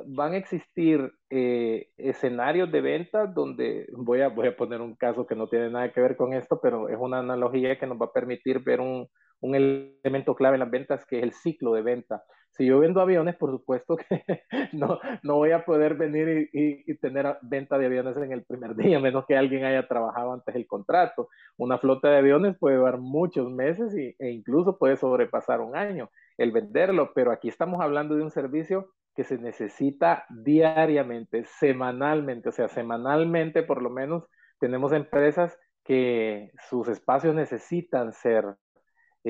van 0.06 0.32
a 0.32 0.38
existir 0.38 1.12
eh, 1.28 1.90
escenarios 1.98 2.72
de 2.72 2.80
ventas 2.80 3.34
donde 3.34 3.86
voy 3.92 4.22
a, 4.22 4.28
voy 4.28 4.48
a 4.48 4.56
poner 4.56 4.80
un 4.80 4.96
caso 4.96 5.26
que 5.26 5.36
no 5.36 5.48
tiene 5.48 5.68
nada 5.68 5.92
que 5.92 6.00
ver 6.00 6.16
con 6.16 6.32
esto, 6.32 6.58
pero 6.62 6.88
es 6.88 6.96
una 6.98 7.18
analogía 7.18 7.78
que 7.78 7.86
nos 7.86 8.00
va 8.00 8.06
a 8.06 8.12
permitir 8.12 8.60
ver 8.60 8.80
un, 8.80 9.06
un 9.40 9.54
elemento 9.54 10.34
clave 10.34 10.56
en 10.56 10.60
las 10.60 10.70
ventas 10.70 11.04
que 11.04 11.18
es 11.18 11.22
el 11.22 11.34
ciclo 11.34 11.74
de 11.74 11.82
venta. 11.82 12.24
Si 12.50 12.66
yo 12.66 12.80
vendo 12.80 13.00
aviones, 13.00 13.36
por 13.36 13.50
supuesto 13.50 13.96
que 13.96 14.24
no, 14.72 14.98
no 15.22 15.36
voy 15.36 15.52
a 15.52 15.64
poder 15.64 15.94
venir 15.94 16.50
y, 16.52 16.94
tener 16.96 17.38
venta 17.42 17.78
de 17.78 17.86
aviones 17.86 18.16
en 18.16 18.32
el 18.32 18.44
primer 18.44 18.74
día, 18.76 18.98
menos 18.98 19.26
que 19.26 19.36
alguien 19.36 19.64
haya 19.64 19.86
trabajado 19.86 20.32
antes 20.32 20.54
el 20.54 20.66
contrato. 20.66 21.28
Una 21.56 21.78
flota 21.78 22.10
de 22.10 22.18
aviones 22.18 22.56
puede 22.58 22.76
durar 22.76 22.98
muchos 22.98 23.50
meses 23.50 23.94
e 23.94 24.30
incluso 24.30 24.78
puede 24.78 24.96
sobrepasar 24.96 25.60
un 25.60 25.76
año 25.76 26.10
el 26.38 26.52
venderlo, 26.52 27.12
pero 27.14 27.32
aquí 27.32 27.48
estamos 27.48 27.80
hablando 27.80 28.14
de 28.14 28.22
un 28.22 28.30
servicio 28.30 28.92
que 29.14 29.24
se 29.24 29.36
necesita 29.36 30.24
diariamente, 30.30 31.44
semanalmente, 31.44 32.50
o 32.50 32.52
sea, 32.52 32.68
semanalmente 32.68 33.64
por 33.64 33.82
lo 33.82 33.90
menos 33.90 34.24
tenemos 34.60 34.92
empresas 34.92 35.58
que 35.84 36.52
sus 36.68 36.86
espacios 36.88 37.34
necesitan 37.34 38.12
ser 38.12 38.44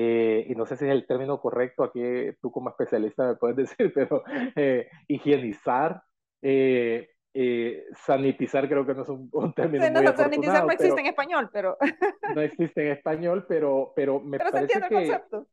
eh, 0.01 0.45
y 0.47 0.55
no 0.55 0.65
sé 0.65 0.77
si 0.77 0.85
es 0.85 0.91
el 0.91 1.05
término 1.05 1.41
correcto, 1.41 1.83
aquí 1.83 2.01
tú 2.41 2.53
como 2.53 2.69
especialista 2.69 3.27
me 3.27 3.35
puedes 3.35 3.57
decir, 3.77 3.91
pero 3.93 4.23
eh, 4.55 4.87
higienizar, 5.09 6.01
eh, 6.41 7.09
sanitizar 8.05 8.69
creo 8.69 8.85
que 8.85 8.93
no 8.93 9.01
es 9.01 9.09
un, 9.09 9.53
término 9.53 9.89
no, 9.89 10.15
Sanitizar 10.15 10.65
no 10.65 10.71
existe 10.71 11.01
en 11.01 11.07
español, 11.07 11.49
pero... 11.51 11.77
no 12.33 12.41
existe 12.41 12.85
en 12.85 12.93
español, 12.93 13.45
pero, 13.49 13.91
pero 13.93 14.21
me 14.21 14.39
parece 14.39 14.67
se 14.67 14.79
entiende 14.79 14.87
que... 14.87 14.95
El 14.95 15.09
concepto. 15.09 15.47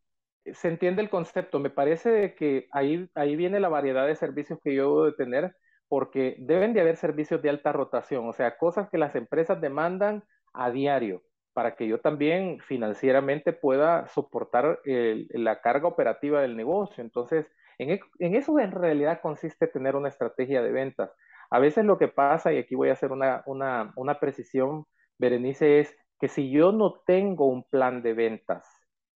Se 0.53 0.69
entiende 0.69 1.03
el 1.03 1.11
concepto. 1.11 1.59
Me 1.59 1.71
parece 1.71 2.37
que 2.37 2.69
ahí, 2.71 3.11
ahí 3.17 3.35
viene 3.35 3.59
la 3.59 3.69
variedad 3.69 4.07
de 4.07 4.15
servicios 4.15 4.61
que 4.63 4.77
yo 4.77 4.83
debo 4.85 5.05
de 5.07 5.13
tener, 5.15 5.57
porque 5.89 6.37
deben 6.39 6.73
de 6.73 6.83
haber 6.83 6.97
servicios 6.99 7.43
de 7.43 7.51
alta 7.51 7.73
rotación, 7.73 8.29
o 8.29 8.33
sea, 8.33 8.57
cosas 8.59 8.89
que 8.91 8.99
las 8.99 9.17
empresas 9.17 9.61
demandan 9.61 10.23
a 10.53 10.71
diario 10.71 11.25
para 11.57 11.75
que 11.75 11.89
yo 11.89 12.01
también 12.01 12.61
financieramente 12.61 13.55
pueda 13.55 14.09
soportar 14.09 14.79
la 14.85 15.63
carga 15.63 15.89
operativa 15.89 16.43
del 16.43 16.55
negocio. 16.55 17.03
Entonces, 17.03 17.47
e, 17.79 17.99
en, 18.19 18.35
eso 18.35 18.59
en 18.59 18.73
realidad 18.73 19.23
consiste 19.23 19.67
tener 19.67 19.97
una 19.97 20.11
estrategia 20.11 20.61
de 20.61 20.71
ventas. 20.71 21.11
A 21.49 21.59
veces 21.59 21.87
lo 21.87 21.97
que 21.97 22.09
pasa, 22.09 22.53
y 22.53 22.59
aquí 22.59 22.75
voy 22.75 22.91
a 22.91 22.93
hacer 22.93 23.11
una, 23.11 23.43
una 23.47 24.21
precisión, 24.21 24.85
Berenice, 25.17 25.81
es 25.81 25.97
que 26.21 26.29
si 26.29 26.51
yo 26.51 26.73
no 26.73 27.01
tengo 27.07 27.47
un 27.47 27.65
plan 27.65 28.03
de 28.03 28.13
ventas, 28.13 28.69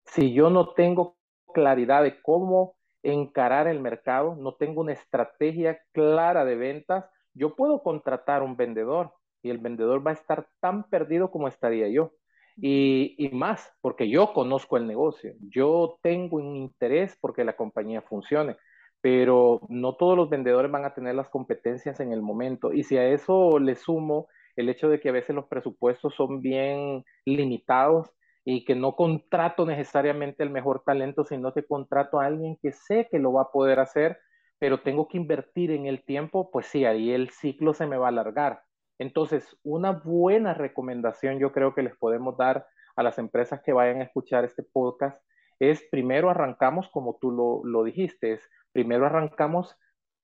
si 0.06 0.32
yo 0.32 0.48
no 0.48 0.72
tengo 0.72 1.18
claridad 1.52 2.02
de 2.04 2.22
cómo 2.22 2.74
encarar 3.02 3.66
el 3.66 3.80
mercado, 3.80 4.34
no 4.34 4.54
tengo 4.54 4.80
una 4.80 4.94
estrategia 4.94 5.78
clara 5.92 6.46
de 6.46 6.56
ventas, 6.56 7.04
yo 7.34 7.54
puedo 7.54 7.82
contratar 7.82 8.42
un 8.42 8.56
vendedor 8.56 9.12
y 9.42 9.50
el 9.50 9.58
vendedor 9.58 10.06
va 10.06 10.12
a 10.12 10.14
estar 10.14 10.48
tan 10.60 10.88
perdido 10.88 11.30
como 11.30 11.48
estaría 11.48 11.88
yo. 11.88 12.14
Y, 12.62 13.30
más, 13.32 13.72
porque 13.80 14.08
yo 14.10 14.32
conozco 14.34 14.76
el 14.76 14.86
negocio, 14.86 15.32
yo 15.40 15.98
tengo 16.02 16.36
un 16.36 16.56
interés 16.56 17.16
porque 17.20 17.44
la 17.44 17.56
compañía 17.56 18.02
funcione, 18.02 18.56
pero 19.00 19.62
no 19.68 19.94
todos 19.96 20.16
los 20.16 20.28
vendedores 20.28 20.70
van 20.70 20.84
a 20.84 20.94
tener 20.94 21.14
las 21.14 21.28
competencias 21.30 22.00
en 22.00 22.12
el 22.12 22.20
momento. 22.20 22.72
Y 22.72 22.84
si 22.84 22.98
a 22.98 23.08
eso 23.08 23.58
le 23.58 23.76
sumo 23.76 24.28
el 24.56 24.68
hecho 24.68 24.88
de 24.90 25.00
que 25.00 25.08
a 25.08 25.12
veces 25.12 25.34
los 25.34 25.46
presupuestos 25.46 26.14
son 26.14 26.42
bien 26.42 27.04
limitados 27.24 28.10
y 28.44 28.64
que 28.64 28.74
no 28.74 28.94
contrato 28.94 29.64
necesariamente 29.64 30.42
el 30.42 30.50
mejor 30.50 30.82
talento, 30.84 31.24
sino 31.24 31.54
que 31.54 31.64
contrato 31.66 32.20
a 32.20 32.26
alguien 32.26 32.58
que 32.60 32.72
sé 32.72 33.08
que 33.10 33.18
lo 33.18 33.32
va 33.32 33.42
a 33.42 33.50
poder 33.52 33.80
hacer, 33.80 34.18
pero 34.58 34.82
tengo 34.82 35.08
que 35.08 35.16
invertir 35.16 35.70
en 35.70 35.86
el 35.86 36.04
tiempo, 36.04 36.50
pues 36.50 36.66
sí, 36.66 36.84
ahí 36.84 37.10
el 37.10 37.30
ciclo 37.30 37.72
se 37.74 37.86
me 37.86 37.96
va 37.96 38.06
a 38.06 38.08
alargar. 38.10 38.62
Entonces, 39.00 39.56
una 39.62 39.92
buena 39.92 40.52
recomendación 40.52 41.38
yo 41.38 41.52
creo 41.52 41.74
que 41.74 41.82
les 41.82 41.96
podemos 41.96 42.36
dar 42.36 42.66
a 42.96 43.02
las 43.02 43.18
empresas 43.18 43.62
que 43.62 43.72
vayan 43.72 44.02
a 44.02 44.04
escuchar 44.04 44.44
este 44.44 44.62
podcast 44.62 45.18
es 45.58 45.82
primero 45.90 46.28
arrancamos, 46.28 46.90
como 46.90 47.16
tú 47.18 47.62
lo, 47.64 47.82
dijiste, 47.82 48.34
es 48.34 48.50
primero 48.72 49.06
arrancamos 49.06 49.74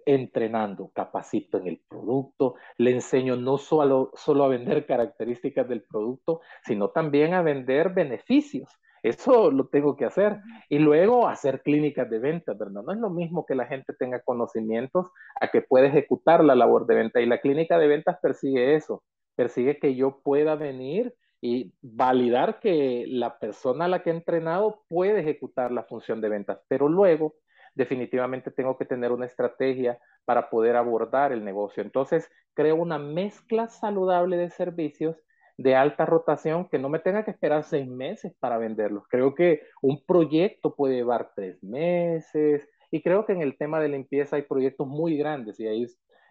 entrenando, 0.05 0.91
capacito 0.95 1.57
en 1.57 1.69
el 1.69 1.83
producto, 1.89 2.57
le 2.77 2.91
enseño 2.91 3.37
no 3.37 3.57
solo, 3.57 4.13
solo 4.15 4.45
a 4.45 4.49
vender 4.49 4.85
características 4.85 5.67
del 5.67 5.83
producto, 5.83 6.43
sino 6.67 6.91
también 6.91 7.33
a 7.33 7.41
vender 7.41 7.95
beneficios. 7.95 8.69
Eso 9.07 9.53
lo 9.53 9.69
tengo 9.69 9.97
que 9.97 10.05
hacer. 10.05 10.41
Y 10.69 10.81
luego 10.81 11.29
hacer 11.29 11.63
clínicas 11.63 12.11
de 12.11 12.19
venta, 12.19 12.55
¿verdad? 12.55 12.83
No 12.83 12.93
es 12.93 12.99
lo 12.99 13.09
mismo 13.09 13.47
que 13.47 13.55
la 13.55 13.67
gente 13.67 13.93
tenga 13.97 14.21
conocimientos 14.21 15.07
a 15.41 15.49
que 15.49 15.63
pueda 15.63 15.87
ejecutar 15.87 16.43
la 16.43 16.57
labor 16.57 16.87
de 16.87 16.97
venta. 16.97 17.21
Y 17.21 17.27
la 17.27 17.41
clínica 17.41 17.79
de 17.79 17.87
ventas 17.87 18.19
persigue 18.21 18.75
eso, 18.75 19.05
persigue 19.37 19.79
que 19.79 19.95
yo 19.95 20.21
pueda 20.25 20.57
venir 20.57 21.15
y 21.41 21.73
validar 21.83 22.59
que 22.59 23.05
la 23.07 23.39
persona 23.39 23.85
a 23.85 23.89
la 23.89 24.03
que 24.03 24.11
he 24.11 24.15
entrenado 24.15 24.83
puede 24.89 25.21
ejecutar 25.21 25.71
la 25.71 25.85
función 25.85 26.21
de 26.21 26.29
ventas. 26.29 26.59
Pero 26.67 26.89
luego, 26.89 27.35
definitivamente 27.77 28.51
tengo 28.51 28.77
que 28.77 28.87
tener 28.87 29.13
una 29.13 29.27
estrategia 29.27 30.01
para 30.25 30.51
poder 30.51 30.75
abordar 30.75 31.31
el 31.31 31.45
negocio. 31.45 31.81
Entonces, 31.81 32.29
creo 32.55 32.75
una 32.75 32.99
mezcla 32.99 33.69
saludable 33.69 34.37
de 34.37 34.51
servicios 34.51 35.23
de 35.59 35.75
alta 35.75 36.05
rotación 36.05 36.69
que 36.69 36.79
no 36.79 36.89
me 36.89 36.99
tenga 36.99 37.25
que 37.25 37.31
esperar 37.31 37.65
seis 37.65 37.89
meses 37.89 38.35
para 38.39 38.59
venderlos. 38.59 39.05
Creo 39.09 39.35
que 39.35 39.63
un 39.81 40.05
proyecto 40.05 40.75
puede 40.75 40.97
llevar 40.97 41.31
tres 41.35 41.63
meses 41.63 42.69
y 42.91 43.03
creo 43.03 43.25
que 43.25 43.33
en 43.33 43.43
el 43.43 43.57
tema 43.57 43.81
de 43.81 43.89
limpieza 43.89 44.37
hay 44.37 44.43
proyectos 44.43 44.87
muy 44.87 45.17
grandes 45.17 45.59
y 45.59 45.67
ahí, 45.67 45.87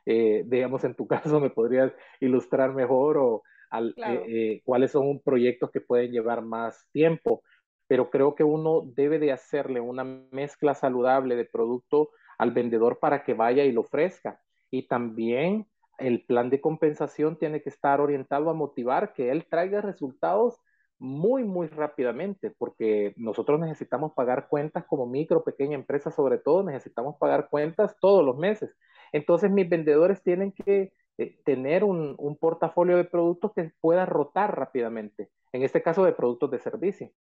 eh, 0.06 0.44
digamos, 0.46 0.84
en 0.84 0.96
tu 0.96 1.08
caso 1.38 1.40
me 1.40 1.50
podrías 1.50 1.92
ilustrar 2.20 2.74
mejor 2.74 3.18
o 3.18 3.44
al, 3.70 3.96
eh, 3.98 4.26
eh, 4.28 4.62
cuáles 4.64 4.92
son 4.92 5.20
proyectos 5.22 5.72
que 5.72 5.82
pueden 5.82 6.12
llevar 6.12 6.42
más 6.42 6.88
tiempo. 6.92 7.42
Pero 7.88 8.10
creo 8.10 8.34
que 8.34 8.44
uno 8.44 8.82
debe 8.96 9.20
de 9.20 9.32
hacerle 9.32 9.80
una 9.80 10.04
mezcla 10.04 10.74
saludable 10.74 11.36
de 11.36 11.46
producto 11.46 12.10
al 12.38 12.52
vendedor 12.52 13.00
para 13.00 13.24
que 13.24 13.34
vaya 13.34 13.64
y 13.64 13.72
lo 13.72 13.82
ofrezca. 13.82 14.42
Y 14.72 14.88
también 14.88 15.68
el 15.98 16.24
plan 16.26 16.50
de 16.50 16.62
compensación 16.62 17.38
tiene 17.38 17.62
que 17.62 17.70
estar 17.70 18.02
orientado 18.02 18.50
a 18.50 18.54
motivar 18.54 19.14
que 19.14 19.32
él 19.32 19.46
traiga 19.50 19.82
resultados 19.82 20.60
muy, 20.98 21.44
muy 21.44 21.68
rápidamente, 21.68 22.52
porque 22.52 23.14
nosotros 23.18 23.60
necesitamos 23.60 24.14
pagar 24.14 24.48
cuentas 24.48 24.86
como 24.86 25.06
micro, 25.06 25.44
pequeña 25.44 25.76
empresa, 25.76 26.10
sobre 26.10 26.38
todo, 26.38 26.64
necesitamos 26.64 27.18
pagar 27.18 27.50
cuentas 27.50 27.96
todos 28.00 28.26
los 28.26 28.38
meses. 28.38 28.76
Entonces, 29.12 29.52
mis 29.52 29.68
vendedores 29.68 30.24
tienen 30.24 30.52
que 30.52 30.94
eh, 31.18 31.38
tener 31.44 31.84
un, 31.84 32.16
un, 32.18 32.38
portafolio 32.38 32.98
de 32.98 33.06
productos 33.06 33.52
que 33.54 33.72
pueda 33.82 34.06
rotar 34.06 34.58
rápidamente. 34.58 35.30
en 35.52 35.64
este 35.64 35.82
caso 35.82 36.04
de 36.04 36.12
productos 36.12 36.52
de 36.52 36.60
servicio. 36.60 37.12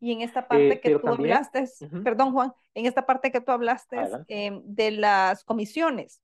Y 0.00 0.12
en 0.12 0.22
esta 0.22 0.48
parte 0.48 0.74
eh, 0.74 0.80
que 0.80 0.98
tú 0.98 1.08
hablaste, 1.08 1.64
perdón 2.02 2.32
Juan, 2.32 2.52
en 2.74 2.86
esta 2.86 3.04
parte 3.04 3.30
que 3.30 3.40
tú 3.40 3.52
hablaste 3.52 3.96
em, 4.28 4.62
de 4.64 4.90
las 4.92 5.44
comisiones, 5.44 6.22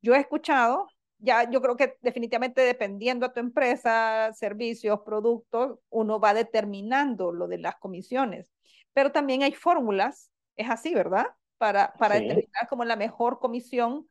yo 0.00 0.14
he 0.14 0.18
escuchado, 0.18 0.88
ya 1.22 1.50
yo 1.50 1.62
creo 1.62 1.76
que 1.76 1.96
definitivamente 2.02 2.60
dependiendo 2.60 3.26
a 3.26 3.32
tu 3.32 3.40
empresa, 3.40 4.30
servicios, 4.34 5.00
productos, 5.04 5.78
uno 5.88 6.20
va 6.20 6.34
determinando 6.34 7.32
lo 7.32 7.48
de 7.48 7.58
las 7.58 7.76
comisiones, 7.76 8.50
pero 8.92 9.12
también 9.12 9.42
hay 9.42 9.52
fórmulas, 9.52 10.30
es 10.56 10.68
así, 10.68 10.94
¿verdad? 10.94 11.26
Para, 11.58 11.94
para 11.94 12.16
determinar 12.16 12.68
como 12.68 12.84
la 12.84 12.96
mejor 12.96 13.38
comisión 13.38 14.08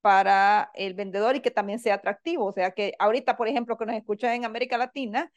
para 0.00 0.70
el 0.74 0.94
vendedor 0.94 1.36
y 1.36 1.40
que 1.40 1.50
también 1.50 1.78
sea 1.78 1.94
atractivo. 1.94 2.46
O 2.46 2.52
sea 2.52 2.72
que 2.72 2.94
ahorita, 2.98 3.36
por 3.36 3.48
ejemplo, 3.48 3.76
que 3.76 3.86
nos 3.86 3.96
escucha 3.96 4.34
en 4.34 4.44
América 4.44 4.76
Latina, 4.76 5.30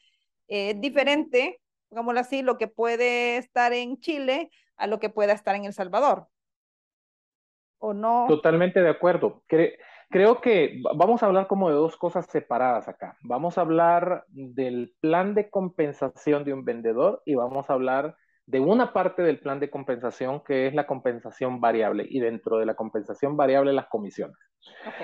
es 0.46 0.80
diferente 0.80 1.60
digámoslo 1.90 2.20
así, 2.20 2.42
lo 2.42 2.58
que 2.58 2.68
puede 2.68 3.36
estar 3.36 3.72
en 3.72 3.98
Chile 4.00 4.50
a 4.76 4.86
lo 4.86 4.98
que 4.98 5.10
pueda 5.10 5.32
estar 5.32 5.54
en 5.54 5.64
El 5.64 5.72
Salvador. 5.72 6.28
¿O 7.78 7.94
no? 7.94 8.26
Totalmente 8.28 8.80
de 8.80 8.90
acuerdo. 8.90 9.42
Creo 10.10 10.40
que 10.40 10.80
vamos 10.96 11.22
a 11.22 11.26
hablar 11.26 11.46
como 11.46 11.68
de 11.68 11.74
dos 11.74 11.96
cosas 11.96 12.26
separadas 12.26 12.88
acá. 12.88 13.16
Vamos 13.22 13.58
a 13.58 13.62
hablar 13.62 14.24
del 14.28 14.94
plan 15.00 15.34
de 15.34 15.50
compensación 15.50 16.44
de 16.44 16.52
un 16.52 16.64
vendedor 16.64 17.22
y 17.24 17.34
vamos 17.34 17.68
a 17.68 17.74
hablar 17.74 18.16
de 18.46 18.60
una 18.60 18.94
parte 18.94 19.22
del 19.22 19.40
plan 19.40 19.60
de 19.60 19.68
compensación 19.68 20.42
que 20.42 20.66
es 20.66 20.74
la 20.74 20.86
compensación 20.86 21.60
variable 21.60 22.06
y 22.08 22.20
dentro 22.20 22.56
de 22.56 22.64
la 22.64 22.74
compensación 22.74 23.36
variable 23.36 23.74
las 23.74 23.88
comisiones. 23.88 24.38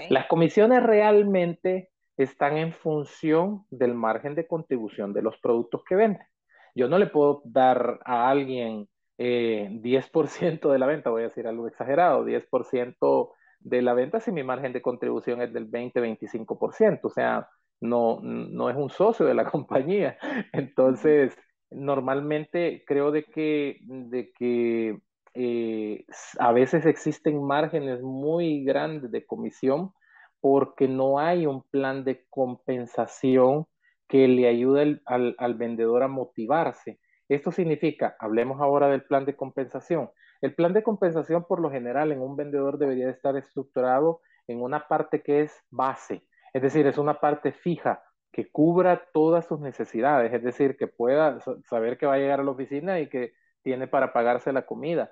Las 0.08 0.26
comisiones 0.26 0.82
realmente 0.82 1.90
están 2.16 2.56
en 2.56 2.72
función 2.72 3.66
del 3.70 3.94
margen 3.94 4.34
de 4.34 4.46
contribución 4.46 5.12
de 5.12 5.22
los 5.22 5.36
productos 5.38 5.82
que 5.84 5.96
venden. 5.96 6.26
Yo 6.74 6.88
no 6.88 6.98
le 6.98 7.06
puedo 7.06 7.42
dar 7.44 8.00
a 8.04 8.30
alguien 8.30 8.88
10% 9.18 9.18
eh, 9.18 10.72
de 10.72 10.78
la 10.78 10.86
venta, 10.86 11.10
voy 11.10 11.22
a 11.22 11.28
decir 11.28 11.46
algo 11.46 11.68
exagerado, 11.68 12.24
10% 12.24 13.30
de 13.64 13.82
la 13.82 13.94
venta 13.94 14.20
si 14.20 14.30
mi 14.30 14.44
margen 14.44 14.72
de 14.72 14.82
contribución 14.82 15.42
es 15.42 15.52
del 15.52 15.70
20-25%, 15.70 17.00
o 17.02 17.08
sea, 17.08 17.48
no, 17.80 18.20
no 18.22 18.70
es 18.70 18.76
un 18.76 18.90
socio 18.90 19.26
de 19.26 19.34
la 19.34 19.44
compañía. 19.50 20.16
Entonces, 20.52 21.36
normalmente 21.70 22.84
creo 22.86 23.10
de 23.10 23.24
que, 23.24 23.80
de 23.82 24.30
que 24.32 24.98
eh, 25.34 26.04
a 26.38 26.52
veces 26.52 26.86
existen 26.86 27.42
márgenes 27.42 28.00
muy 28.02 28.64
grandes 28.64 29.10
de 29.10 29.26
comisión 29.26 29.92
porque 30.40 30.86
no 30.86 31.18
hay 31.18 31.46
un 31.46 31.62
plan 31.62 32.04
de 32.04 32.24
compensación 32.28 33.66
que 34.06 34.28
le 34.28 34.46
ayude 34.46 35.00
al, 35.06 35.54
vendedor 35.54 36.02
a 36.02 36.08
motivarse. 36.08 37.00
Esto 37.28 37.50
significa, 37.50 38.14
hablemos 38.20 38.60
ahora 38.60 38.88
del 38.88 39.04
plan 39.04 39.24
de 39.24 39.34
compensación. 39.34 40.10
El 40.44 40.54
plan 40.54 40.74
de 40.74 40.82
compensación 40.82 41.44
por 41.44 41.58
lo 41.58 41.70
general 41.70 42.12
en 42.12 42.20
un 42.20 42.36
vendedor 42.36 42.76
debería 42.76 43.08
estar 43.08 43.34
estructurado 43.34 44.20
en 44.46 44.60
una 44.60 44.88
parte 44.88 45.22
que 45.22 45.40
es 45.40 45.58
base, 45.70 46.26
es 46.52 46.60
decir, 46.60 46.86
es 46.86 46.98
una 46.98 47.18
parte 47.18 47.52
fija 47.52 48.02
que 48.30 48.50
cubra 48.50 49.06
todas 49.14 49.46
sus 49.46 49.58
necesidades, 49.60 50.34
es 50.34 50.42
decir, 50.42 50.76
que 50.76 50.86
pueda 50.86 51.40
saber 51.64 51.96
que 51.96 52.04
va 52.04 52.16
a 52.16 52.18
llegar 52.18 52.40
a 52.40 52.44
la 52.44 52.50
oficina 52.50 53.00
y 53.00 53.08
que 53.08 53.32
tiene 53.62 53.86
para 53.86 54.12
pagarse 54.12 54.52
la 54.52 54.66
comida, 54.66 55.10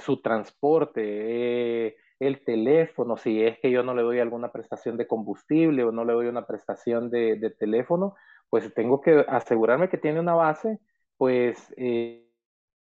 su 0.00 0.20
transporte, 0.22 1.02
eh, 1.04 1.96
el 2.18 2.42
teléfono, 2.42 3.16
si 3.16 3.40
es 3.44 3.60
que 3.60 3.70
yo 3.70 3.84
no 3.84 3.94
le 3.94 4.02
doy 4.02 4.18
alguna 4.18 4.50
prestación 4.50 4.96
de 4.96 5.06
combustible 5.06 5.84
o 5.84 5.92
no 5.92 6.04
le 6.04 6.14
doy 6.14 6.26
una 6.26 6.48
prestación 6.48 7.10
de, 7.10 7.54
teléfono, 7.60 8.16
pues 8.50 8.74
tengo 8.74 9.00
que 9.02 9.24
asegurarme 9.28 9.88
que 9.88 9.98
tiene 9.98 10.18
una 10.18 10.34
base, 10.34 10.80
pues 11.16 11.72
eh, 11.76 12.28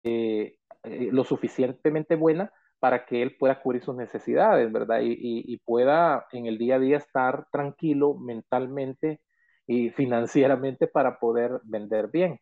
eh, 0.03 0.57
eh, 0.87 1.09
lo 1.11 1.23
suficientemente 1.23 2.15
buena 2.15 2.51
para 2.79 3.05
que 3.05 3.21
él 3.21 3.35
pueda 3.37 3.61
cubrir 3.61 3.83
sus 3.83 3.95
necesidades, 3.95 4.71
¿verdad? 4.71 4.99
y, 5.01 5.57
pueda 5.65 6.27
en 6.31 6.45
el 6.45 6.57
día 6.57 6.75
a 6.75 6.79
día 6.79 6.97
estar 6.97 7.47
tranquilo 7.51 8.15
mentalmente 8.15 9.21
y 9.65 9.89
financieramente 9.89 10.87
para 10.87 11.19
poder 11.19 11.61
vender 11.63 12.09
bien. 12.09 12.39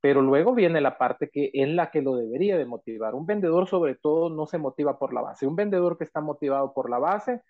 Pero 0.00 0.20
luego 0.20 0.54
viene 0.54 0.80
la 0.80 0.98
parte 0.98 1.30
que 1.30 1.50
es 1.54 1.68
la 1.68 1.90
que 1.90 2.02
lo 2.02 2.16
debería 2.16 2.58
de 2.58 2.66
motivar. 2.66 3.14
Un 3.14 3.26
vendedor 3.26 3.68
sobre 3.68 3.94
todo 3.94 4.28
no 4.30 4.46
se 4.46 4.58
motiva 4.58 4.98
por 4.98 5.14
la 5.14 5.22
base. 5.22 5.46
Un 5.46 5.56
vendedor 5.56 5.96
que 5.96 6.04
está 6.04 6.20
motivado 6.20 6.74
por 6.74 6.90
la 6.90 6.98
base 6.98 7.40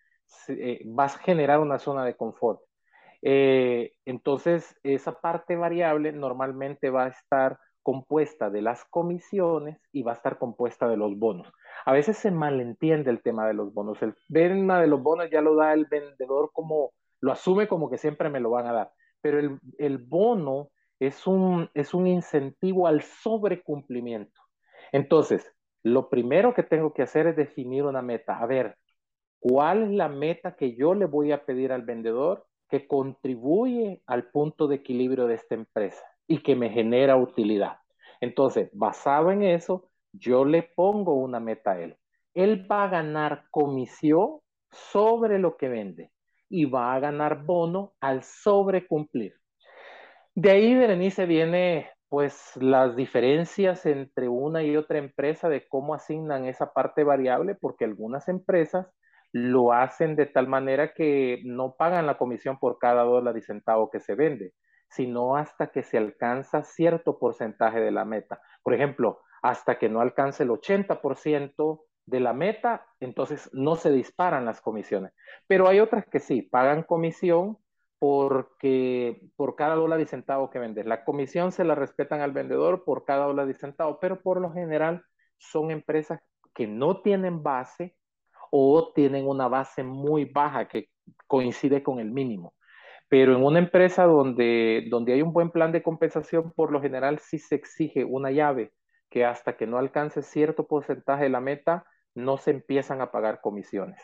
eh, 0.49 0.85
va 0.87 1.05
a 1.07 1.09
generar 1.09 1.61
una 1.61 1.79
zona 1.79 2.05
de 2.05 2.17
confort. 2.17 2.61
Eh, 3.23 3.93
entonces, 4.05 4.79
esa 4.83 5.21
parte 5.21 5.57
variable 5.57 6.13
normalmente 6.13 6.91
va 6.91 7.07
a 7.07 7.09
estar 7.09 7.59
compuesta 7.85 8.51
de 8.51 8.63
las 8.63 8.85
comisiones 8.87 9.79
y 9.93 10.03
va 10.03 10.13
a 10.13 10.15
estar 10.17 10.39
compuesta 10.39 10.89
de 10.89 10.97
los 10.97 11.17
bonos. 11.17 11.53
A 11.85 11.93
veces 11.93 12.17
se 12.17 12.33
malentiende 12.33 13.11
el 13.11 13.23
tema 13.23 13.47
de 13.47 13.55
los 13.55 13.73
bonos. 13.73 14.03
El 14.03 14.15
tema 14.33 14.81
de 14.81 14.89
los 14.89 15.01
bonos 15.01 15.31
ya 15.31 15.41
lo 15.41 15.55
da 15.55 15.73
el 15.73 15.85
vendedor 15.85 16.51
como, 16.53 16.93
lo 17.21 17.31
asume 17.31 17.69
como 17.69 17.89
que 17.89 17.99
siempre 17.99 18.31
me 18.31 18.41
lo 18.41 18.51
van 18.51 18.67
a 18.67 18.73
dar. 18.73 18.93
Pero 19.21 19.39
el, 19.39 19.61
el 19.79 19.99
bono 19.99 20.71
es 20.99 21.27
un, 21.27 21.71
es 21.75 21.95
un 21.95 22.07
incentivo 22.07 22.89
al 22.89 23.03
sobrecumplimiento. 23.03 24.41
Entonces, 24.91 25.55
lo 25.83 26.09
primero 26.09 26.55
que 26.55 26.63
tengo 26.63 26.95
que 26.95 27.03
hacer 27.03 27.27
es 27.27 27.37
definir 27.37 27.85
una 27.85 28.01
meta. 28.01 28.39
A 28.39 28.47
ver, 28.47 28.77
¿cuál 29.39 29.83
es 29.83 29.91
la 29.91 30.09
meta 30.09 30.57
que 30.57 30.75
yo 30.75 30.95
le 30.95 31.05
voy 31.05 31.33
a 31.33 31.45
pedir 31.45 31.71
al 31.71 31.83
vendedor 31.83 32.47
que 32.71 32.89
contribuye 32.89 34.03
al 34.07 34.31
punto 34.31 34.69
de 34.69 34.77
equilibrio 34.77 35.27
de 35.27 35.35
esta 35.35 35.55
empresa 35.55 36.03
y 36.27 36.43
que 36.43 36.57
me 36.57 36.71
genera 36.71 37.17
utilidad? 37.17 37.79
Entonces, 38.21 38.71
basado 38.73 39.31
en 39.31 39.43
eso, 39.43 39.91
yo 40.13 40.45
le 40.45 40.63
pongo 40.63 41.15
una 41.15 41.41
meta 41.41 41.73
a 41.73 41.81
él. 41.81 41.97
Él 42.35 42.67
va 42.71 42.85
a 42.85 42.89
ganar 42.89 43.45
comisión 43.51 44.41
sobre 44.71 45.39
lo 45.39 45.57
que 45.57 45.69
vende 45.69 46.11
y 46.49 46.65
va 46.65 46.95
a 46.95 47.01
ganar 47.01 47.45
bono 47.45 47.95
al 48.01 48.23
sobrecumplir. 48.23 49.35
De 50.35 50.51
ahí, 50.51 50.75
Berenice, 50.75 51.27
viene 51.27 51.91
pues 52.09 52.57
las 52.57 52.95
diferencias 52.95 53.87
entre 53.87 54.29
una 54.29 54.63
y 54.63 54.77
otra 54.77 54.99
empresa 54.99 55.49
de 55.49 55.67
cómo 55.67 55.95
asignan 55.95 56.45
esa 56.45 56.73
parte 56.73 57.03
variable, 57.03 57.57
porque 57.57 57.85
algunas 57.85 58.29
empresas 58.29 58.87
lo 59.33 59.73
hacen 59.73 60.15
de 60.15 60.27
tal 60.27 60.47
manera 60.47 60.95
que 60.95 61.43
no 61.45 61.75
pagan 61.77 62.07
la 62.07 62.17
comisión 62.17 62.59
por 62.59 62.79
cada 62.79 63.03
dólar 63.03 63.37
y 63.37 63.43
centavo 63.43 63.91
que 63.91 63.99
se 63.99 64.15
vende, 64.15 64.53
sino 64.95 65.37
hasta 65.37 65.69
que 65.69 65.83
se 65.83 65.99
alcanza 65.99 66.63
cierto 66.63 67.19
porcentaje 67.19 67.81
de 67.81 67.91
la 67.91 68.05
meta. 68.05 68.41
Por 68.63 68.75
ejemplo, 68.75 69.23
hasta 69.43 69.79
que 69.79 69.89
no 69.89 70.01
alcance 70.01 70.45
el 70.45 70.51
80% 70.51 71.81
de 72.07 72.21
la 72.21 72.33
meta, 72.33 72.87
entonces 73.01 73.51
no 73.53 73.77
se 73.77 73.91
disparan 73.91 74.45
las 74.45 74.61
comisiones. 74.61 75.13
Pero 75.49 75.69
hay 75.69 75.81
otras 75.81 76.07
que 76.07 76.21
sí, 76.21 76.43
pagan 76.43 76.83
comisión 76.83 77.59
porque 77.99 79.31
por 79.37 79.57
cada 79.57 79.75
dólar 79.75 80.01
y 80.01 80.07
centavo 80.07 80.51
que 80.51 80.59
vendes. 80.59 80.87
La 80.87 81.05
comisión 81.05 81.53
se 81.53 81.65
la 81.65 81.75
respetan 81.75 82.21
al 82.21 82.33
vendedor 82.33 82.85
por 82.85 83.05
cada 83.05 83.27
dólar 83.27 83.49
y 83.49 83.55
centavo, 83.55 83.99
pero 84.01 84.21
por 84.21 84.41
lo 84.41 84.53
general 84.53 85.03
son 85.39 85.71
empresas 85.71 86.21
que 86.55 86.67
no 86.67 87.01
tienen 87.01 87.43
base 87.43 87.97
o 88.51 88.93
tienen 88.95 89.27
una 89.27 89.49
base 89.49 89.83
muy 89.83 90.27
baja 90.27 90.69
que 90.69 90.89
coincide 91.27 91.83
con 91.83 91.99
el 91.99 92.13
mínimo. 92.13 92.55
Pero 93.15 93.37
en 93.37 93.45
una 93.45 93.61
empresa 93.61 94.07
donde, 94.07 94.89
donde 94.91 95.13
hay 95.13 95.23
un 95.23 95.33
buen 95.33 95.53
plan 95.53 95.71
de 95.71 95.85
compensación, 95.85 96.51
por 96.51 96.73
lo 96.73 96.83
general 96.83 97.21
sí 97.21 97.39
se 97.39 97.55
exige 97.55 98.05
una 98.05 98.33
llave 98.33 98.73
que 99.09 99.25
hasta 99.25 99.57
que 99.57 99.69
no 99.69 99.79
alcance 99.79 100.21
cierto 100.21 100.67
porcentaje 100.67 101.23
de 101.23 101.31
la 101.31 101.39
meta, 101.39 101.87
no 102.17 102.39
se 102.39 102.51
empiezan 102.51 103.01
a 103.01 103.13
pagar 103.13 103.41
comisiones. 103.41 104.03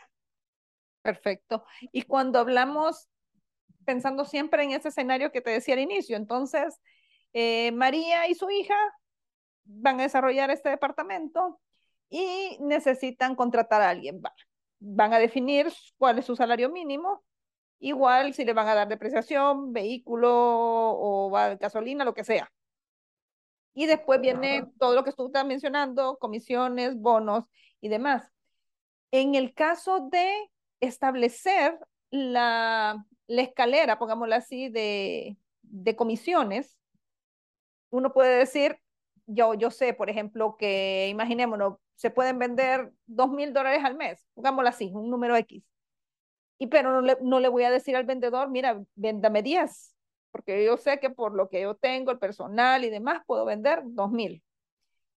Perfecto. 1.02 1.64
Y 1.90 2.02
cuando 2.02 2.38
hablamos 2.38 3.08
pensando 3.84 4.24
siempre 4.24 4.62
en 4.62 4.70
ese 4.70 4.90
escenario 4.90 5.32
que 5.32 5.40
te 5.40 5.50
decía 5.50 5.74
al 5.74 5.80
inicio. 5.80 6.16
Entonces, 6.16 6.80
eh, 7.32 7.72
María 7.72 8.28
y 8.28 8.36
su 8.36 8.48
hija 8.48 8.78
van 9.64 9.98
a 9.98 10.04
desarrollar 10.04 10.52
este 10.52 10.68
departamento 10.68 11.58
y 12.10 12.58
necesitan 12.60 13.34
contratar 13.34 13.82
a 13.82 13.90
alguien. 13.90 14.22
Van 14.78 15.12
a 15.12 15.18
definir 15.18 15.66
cuál 15.98 16.20
es 16.20 16.26
su 16.26 16.36
salario 16.36 16.70
mínimo, 16.70 17.24
igual 17.80 18.34
si 18.34 18.44
le 18.44 18.52
van 18.52 18.68
a 18.68 18.74
dar 18.74 18.88
depreciación, 18.88 19.72
vehículo 19.72 20.30
o 20.32 21.30
gasolina, 21.58 22.04
lo 22.04 22.14
que 22.14 22.24
sea. 22.24 22.50
Y 23.74 23.86
después 23.86 24.20
viene 24.20 24.66
todo 24.78 24.94
lo 24.94 25.04
que 25.04 25.12
tú 25.12 25.26
estás 25.26 25.46
mencionando, 25.46 26.18
comisiones, 26.18 26.96
bonos 26.96 27.44
y 27.80 27.88
demás. 27.88 28.30
En 29.10 29.34
el 29.34 29.54
caso 29.54 30.08
de 30.10 30.50
establecer 30.80 31.78
la, 32.10 33.04
la 33.30 33.42
escalera, 33.42 33.98
pongámoslo 33.98 34.34
así, 34.34 34.68
de, 34.68 35.36
comisiones, 35.96 36.76
uno 37.90 38.12
puede 38.12 38.38
decir, 38.38 38.78
yo, 39.26 39.54
yo 39.54 39.70
sé, 39.70 39.94
por 39.94 40.10
ejemplo, 40.10 40.56
que 40.58 41.08
imaginémonos, 41.08 41.78
se 41.94 42.10
pueden 42.10 42.38
vender 42.38 42.92
dos 43.06 43.30
mil 43.30 43.52
dólares 43.52 43.84
al 43.84 43.94
mes, 43.94 44.26
pongámoslo 44.34 44.68
así, 44.68 44.90
un 44.92 45.10
número 45.10 45.36
X. 45.36 45.62
Y 46.60 46.66
pero 46.66 46.92
no 46.92 47.00
le, 47.00 47.16
no 47.22 47.40
le 47.40 47.48
voy 47.48 47.64
a 47.64 47.70
decir 47.70 47.96
al 47.96 48.04
vendedor, 48.04 48.50
mira, 48.50 48.80
véndame 48.94 49.42
10, 49.42 49.96
porque 50.30 50.64
yo 50.64 50.76
sé 50.76 51.00
que 51.00 51.08
por 51.08 51.34
lo 51.34 51.48
que 51.48 51.62
yo 51.62 51.74
tengo, 51.74 52.10
el 52.10 52.18
personal 52.18 52.84
y 52.84 52.90
demás, 52.90 53.22
puedo 53.26 53.46
vender 53.46 53.82
2.000. 53.82 54.42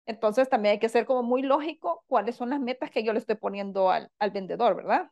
Entonces 0.06 0.48
también 0.48 0.74
hay 0.74 0.78
que 0.78 0.88
ser 0.88 1.04
como 1.04 1.24
muy 1.24 1.42
lógico 1.42 2.04
cuáles 2.06 2.36
son 2.36 2.50
las 2.50 2.60
metas 2.60 2.90
que 2.90 3.02
yo 3.02 3.12
le 3.12 3.18
estoy 3.18 3.36
poniendo 3.36 3.90
al, 3.90 4.08
al 4.20 4.30
vendedor, 4.30 4.76
¿verdad? 4.76 5.10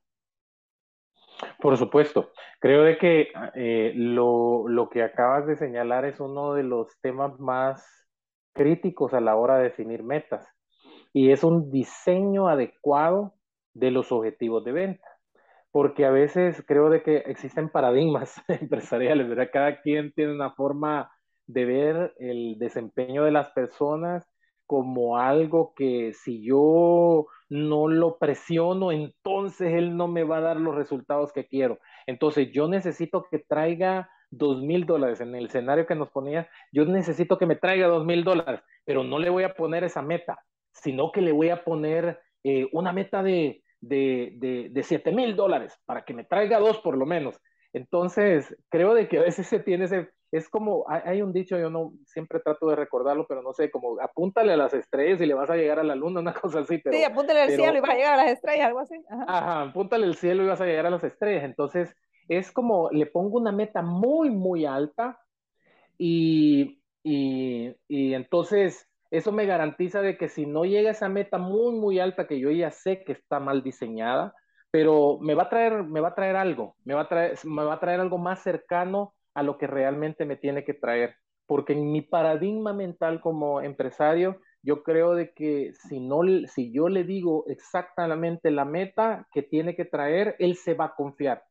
Por 1.59 1.77
supuesto. 1.77 2.31
Creo 2.61 2.85
de 2.85 2.97
que 2.97 3.29
eh, 3.55 3.93
lo, 3.97 4.69
lo, 4.69 4.89
que 4.89 5.03
acabas 5.03 5.47
de 5.47 5.57
señalar 5.57 6.05
es 6.05 6.21
uno 6.21 6.55
de 6.55 6.63
los 6.63 6.97
temas 7.01 7.39
más 7.41 8.09
críticos 8.53 9.15
a 9.15 9.21
la 9.21 9.35
hora 9.37 9.59
de 9.59 9.65
definir 9.65 10.05
metas 10.05 10.47
y 11.13 11.33
es 11.33 11.43
un 11.43 11.71
diseño 11.71 12.49
adecuado 12.49 13.35
de 13.75 13.91
los 13.91 14.13
objetivos 14.13 14.65
de 14.65 14.73
venta. 14.73 15.10
Porque 15.73 16.05
a 16.05 16.11
veces 16.11 16.65
creo 16.67 16.91
de 16.91 17.03
que 17.03 17.19
existen 17.19 17.69
paradigmas 17.69 18.35
empresariales, 18.49 19.29
¿verdad? 19.29 19.51
Cada 19.53 19.81
quien 19.81 20.13
tiene 20.13 20.33
una 20.33 20.53
forma 20.53 21.11
de 21.47 21.65
ver 21.65 22.15
el 22.19 22.59
desempeño 22.59 23.25
de 23.25 23.33
las 23.33 23.51
personas 23.51 24.27
como 24.67 25.19
algo 25.19 25.75
que 25.75 26.13
si 26.13 26.45
yo 26.45 27.27
no 27.49 27.89
lo 27.89 28.19
presiono, 28.19 28.93
entonces 28.93 29.75
él 29.75 29.97
no 29.97 30.07
me 30.07 30.23
va 30.23 30.37
a 30.37 30.43
dar 30.43 30.61
los 30.61 30.77
resultados 30.77 31.33
que 31.33 31.49
quiero. 31.49 31.81
Entonces 32.07 32.53
yo 32.53 32.69
necesito 32.69 33.27
que 33.29 33.41
traiga 33.41 34.09
dos 34.31 34.63
mil 34.63 34.87
dólares 34.87 35.21
en 35.21 35.35
el 35.35 35.47
escenario 35.47 35.87
que 35.87 35.97
nos 35.97 36.11
ponía, 36.11 36.49
yo 36.73 36.85
necesito 36.85 37.37
que 37.37 37.47
me 37.47 37.57
traiga 37.57 37.89
dos 37.89 38.07
mil 38.07 38.23
dólares, 38.23 38.63
pero 38.85 39.03
no 39.03 39.19
le 39.19 39.29
voy 39.29 39.43
a 39.43 39.55
poner 39.55 39.83
esa 39.83 40.03
meta, 40.03 40.39
sino 40.73 41.11
que 41.11 41.21
le 41.21 41.33
voy 41.33 41.51
a 41.51 41.65
poner 41.65 42.21
eh, 42.45 42.69
una 42.73 42.93
meta 42.93 43.25
de, 43.25 43.65
de, 43.81 44.69
de, 44.71 44.83
siete 44.83 45.13
mil 45.13 45.37
dólares 45.37 45.79
para 45.87 46.05
que 46.05 46.15
me 46.15 46.25
traiga 46.25 46.59
dos 46.59 46.79
por 46.79 46.97
lo 46.97 47.07
menos. 47.07 47.41
Entonces, 47.73 48.57
creo 48.69 48.95
de 48.95 49.09
que 49.09 49.19
a 49.19 49.23
veces 49.23 49.47
se 49.47 49.61
tiene 49.61 49.85
ese, 49.85 50.11
es 50.33 50.49
como, 50.49 50.85
hay, 50.89 51.23
un 51.23 51.33
dicho, 51.33 51.59
yo 51.59 51.71
no 51.71 51.93
siempre 52.05 52.41
trato 52.41 52.69
de 52.69 52.77
recordarlo, 52.77 53.27
pero 53.29 53.43
no 53.43 53.53
sé, 53.53 53.71
como 53.71 54.01
apúntale 54.01 54.53
a 54.53 54.57
las 54.57 54.75
estrellas 54.75 55.21
y 55.21 55.27
le 55.27 55.35
vas 55.35 55.51
a 55.51 55.57
llegar 55.57 55.79
a 55.79 55.85
la 55.85 55.95
luna, 55.95 56.21
una 56.21 56.35
cosa 56.41 56.61
así. 56.61 56.79
Pero, 56.79 56.97
sí, 56.97 57.05
apúntale 57.05 57.43
al 57.43 57.51
cielo 57.51 57.79
y 57.79 57.81
vas 57.81 57.91
a 57.91 57.95
llegar 57.95 58.15
a 58.15 58.25
las 58.25 58.33
estrellas, 58.33 58.67
algo 58.67 58.81
así. 58.81 58.97
Ajá. 59.09 59.63
apúntale 59.63 60.07
al 60.07 60.17
cielo 60.17 60.43
y 60.43 60.47
vas 60.47 60.61
a 60.61 60.67
llegar 60.67 60.87
a 60.87 60.91
las 60.91 61.05
estrellas. 61.05 61.45
Entonces, 61.45 61.95
es 62.29 62.53
como, 62.53 62.91
le 62.91 63.07
pongo 63.07 63.39
una 63.39 63.53
meta 63.53 63.83
muy, 63.83 64.31
muy 64.31 64.67
alta 64.67 65.21
y, 65.97 66.81
y, 67.03 67.75
y 67.89 68.15
entonces 68.15 68.90
eso 69.11 69.33
me 69.33 69.47
garantiza 69.47 70.03
de 70.03 70.17
que 70.17 70.29
si 70.29 70.47
no 70.47 70.65
llega 70.65 70.91
esa 70.91 71.09
meta 71.09 71.39
muy, 71.39 71.75
muy 71.75 71.99
alta, 71.99 72.27
que 72.27 72.39
yo 72.39 72.51
ya 72.51 72.71
sé 72.71 73.03
que 73.05 73.13
está 73.13 73.41
mal 73.41 73.63
diseñada, 73.63 74.35
pero 74.71 75.19
me 75.21 75.35
va 75.35 75.45
a 75.45 75.49
traer, 75.49 75.83
me 75.83 76.01
va 76.01 76.09
a 76.09 76.15
traer 76.15 76.37
algo, 76.37 76.77
me 76.85 76.95
va 76.95 77.03
a 77.03 77.09
traer, 77.09 77.39
me 77.45 77.65
va 77.65 77.75
a 77.75 77.81
traer 77.81 78.01
algo 78.01 78.19
más 78.19 78.43
cercano 78.43 79.15
a 79.35 79.43
lo 79.43 79.59
que 79.59 79.67
realmente 79.67 80.25
me 80.25 80.37
tiene 80.37 80.65
que 80.65 80.75
traer. 80.75 81.17
Porque 81.47 81.73
en 81.73 81.91
mi 81.91 82.03
paradigma 82.03 82.73
mental 82.73 83.21
como 83.21 83.61
empresario, 83.61 84.41
yo 84.63 84.83
creo 84.85 85.15
de 85.15 85.33
que 85.33 85.73
si, 85.89 85.99
no, 85.99 86.21
si 86.47 86.73
yo 86.73 86.89
le 86.89 87.03
digo 87.03 87.45
exactamente 87.49 88.51
la 88.51 88.65
meta 88.65 89.27
que 89.33 89.43
tiene 89.43 89.75
que 89.75 89.85
traer, 89.85 90.37
él 90.39 90.55
se 90.57 90.75
va 90.75 90.87
a 90.87 90.95
confiar. 90.95 91.43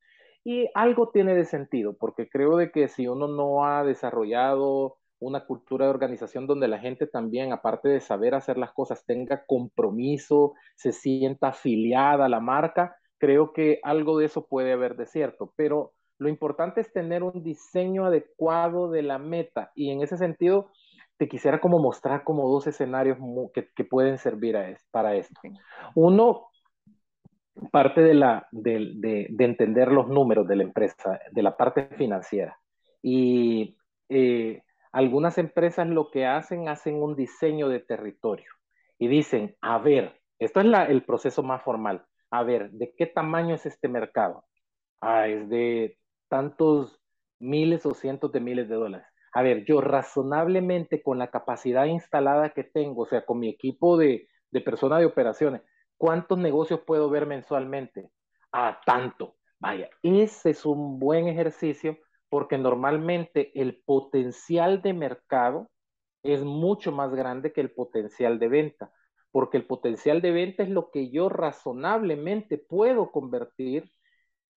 Y 0.46 0.70
algo 0.74 1.10
tiene 1.10 1.36
de 1.36 1.44
sentido, 1.44 1.98
porque 1.98 2.30
creo 2.30 2.56
de 2.56 2.72
que 2.72 2.88
si 2.88 3.08
uno 3.08 3.28
no 3.28 3.66
ha 3.66 3.84
desarrollado 3.84 4.98
una 5.20 5.46
cultura 5.46 5.86
de 5.86 5.92
organización 5.92 6.48
donde 6.48 6.68
la 6.68 6.80
gente 6.80 7.08
también, 7.08 7.52
aparte 7.52 7.90
de 7.90 8.00
saber 8.00 8.36
hacer 8.36 8.58
las 8.58 8.72
cosas, 8.72 9.06
tenga 9.06 9.46
compromiso, 9.46 10.54
se 10.76 10.92
sienta 10.92 11.50
afiliada 11.50 12.26
a 12.26 12.30
la 12.30 12.40
marca, 12.40 12.96
creo 13.18 13.54
que 13.54 13.80
algo 13.84 14.18
de 14.18 14.26
eso 14.26 14.48
puede 14.48 14.74
haber 14.74 14.96
de 14.96 15.06
cierto. 15.06 15.54
Pero 15.56 15.94
lo 16.18 16.30
importante 16.30 16.82
es 16.82 16.92
tener 16.92 17.24
un 17.24 17.44
diseño 17.44 18.06
adecuado 18.06 18.90
de 18.90 19.04
la 19.04 19.20
meta 19.20 19.72
y 19.76 19.92
en 19.92 20.02
ese 20.02 20.18
sentido 20.18 20.72
te 21.18 21.28
quisiera 21.28 21.60
como 21.60 21.80
mostrar 21.80 22.24
como 22.24 22.50
dos 22.50 22.66
escenarios 22.68 23.18
que, 23.54 23.84
pueden 23.84 24.18
servir 24.18 24.58
para 24.90 25.16
esto. 25.16 25.40
Uno, 25.96 26.48
parte 27.72 28.02
de, 28.02 28.14
la, 28.14 28.48
de, 28.52 29.28
entender 29.38 29.92
los 29.92 30.08
números 30.08 30.48
de 30.48 30.56
la 30.56 30.64
empresa, 30.64 31.20
de 31.30 31.44
la 31.44 31.58
parte 31.58 31.90
financiera. 31.98 32.58
Y 33.02 33.76
eh, 34.08 34.64
algunas 34.92 35.38
empresas 35.38 35.88
lo 35.88 36.10
que 36.12 36.26
hacen, 36.26 36.68
hacen 36.68 37.02
un 37.02 37.16
diseño 37.16 37.70
de 37.70 37.80
territorio 37.80 38.52
y 38.98 39.08
dicen, 39.08 39.56
a 39.62 39.78
ver, 39.78 40.20
esto 40.40 40.62
es 40.62 40.68
el 40.90 41.04
proceso 41.04 41.44
más 41.44 41.64
formal, 41.64 42.06
a 42.32 42.44
ver, 42.44 42.72
¿de 42.72 42.94
qué 42.96 43.06
tamaño 43.06 43.56
es 43.56 43.66
este 43.66 43.88
mercado? 43.88 44.46
Ah, 45.02 45.28
es 45.28 45.50
de 45.50 45.98
tantos 46.28 47.00
miles 47.40 47.86
o 47.86 47.94
cientos 47.94 48.32
de 48.32 48.40
miles 48.40 48.70
de 48.70 48.76
dólares. 48.76 49.08
A 49.34 49.42
ver, 49.42 49.64
yo 49.66 49.82
razonablemente 49.82 51.02
con 51.02 51.20
la 51.20 51.30
capacidad 51.30 51.86
instalada 51.86 52.50
que 52.50 52.64
tengo, 52.64 53.04
o 53.04 53.06
sea, 53.06 53.26
con 53.26 53.40
mi 53.40 53.50
equipo 53.50 53.98
de, 53.98 54.28
de 54.52 54.62
personas 54.62 55.00
de 55.00 55.06
operaciones, 55.06 55.62
¿cuántos 55.98 56.38
negocios 56.38 56.82
puedo 56.86 57.10
ver 57.10 57.26
mensualmente? 57.26 58.10
Ah, 58.52 58.80
tanto. 58.86 59.36
Vaya, 59.60 59.90
ese 60.02 60.52
es 60.52 60.66
un 60.66 61.00
buen 61.00 61.28
ejercicio 61.28 61.98
porque 62.30 62.58
normalmente 62.58 63.52
el 63.60 63.82
potencial 63.84 64.82
de 64.82 64.94
mercado 64.94 65.70
es 66.24 66.44
mucho 66.44 66.92
más 66.92 67.14
grande 67.14 67.54
que 67.54 67.62
el 67.62 67.72
potencial 67.72 68.40
de 68.40 68.48
venta, 68.48 68.92
porque 69.32 69.58
el 69.58 69.66
potencial 69.66 70.22
de 70.22 70.32
venta 70.32 70.64
es 70.64 70.70
lo 70.70 70.92
que 70.92 71.10
yo 71.10 71.30
razonablemente 71.30 72.58
puedo 72.58 73.12
convertir 73.12 73.92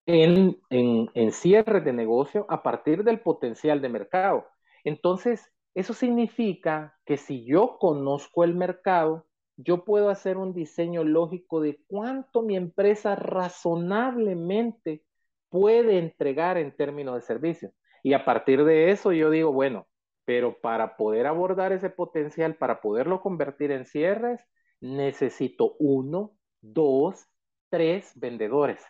en, 0.07 0.59
en, 0.71 1.33
cierre 1.33 1.81
de 1.81 1.93
negocio 1.93 2.47
a 2.49 2.63
partir 2.63 3.05
del 3.05 3.21
potencial 3.21 3.81
de 3.81 3.89
mercado. 3.89 4.47
Entonces, 4.85 5.53
eso 5.75 5.95
significa 5.95 6.99
que 7.07 7.17
si 7.17 7.45
yo 7.45 7.79
conozco 7.79 8.45
el 8.45 8.55
mercado, 8.55 9.27
yo 9.57 9.85
puedo 9.85 10.11
hacer 10.11 10.39
un 10.39 10.55
diseño 10.55 11.05
lógico 11.05 11.61
de 11.61 11.81
cuánto 11.87 12.43
mi 12.43 12.57
empresa 12.57 13.15
razonablemente 13.15 15.05
puede 15.53 15.99
entregar 15.99 16.57
en 16.57 16.75
términos 16.75 17.15
de 17.15 17.21
servicio. 17.21 17.73
Y 18.03 18.15
a 18.15 18.25
partir 18.25 18.65
de 18.65 18.91
eso 18.91 19.13
yo 19.13 19.31
digo, 19.31 19.53
bueno, 19.53 19.87
pero 20.25 20.59
para 20.61 20.97
poder 20.97 21.27
abordar 21.27 21.73
ese 21.73 21.91
potencial, 21.91 22.57
para 22.57 22.81
poderlo 22.81 23.21
convertir 23.21 23.71
en 23.71 23.85
cierres, 23.85 24.41
necesito 24.81 25.77
uno, 25.79 26.33
dos, 26.63 27.27
tres 27.69 28.13
vendedores. 28.17 28.83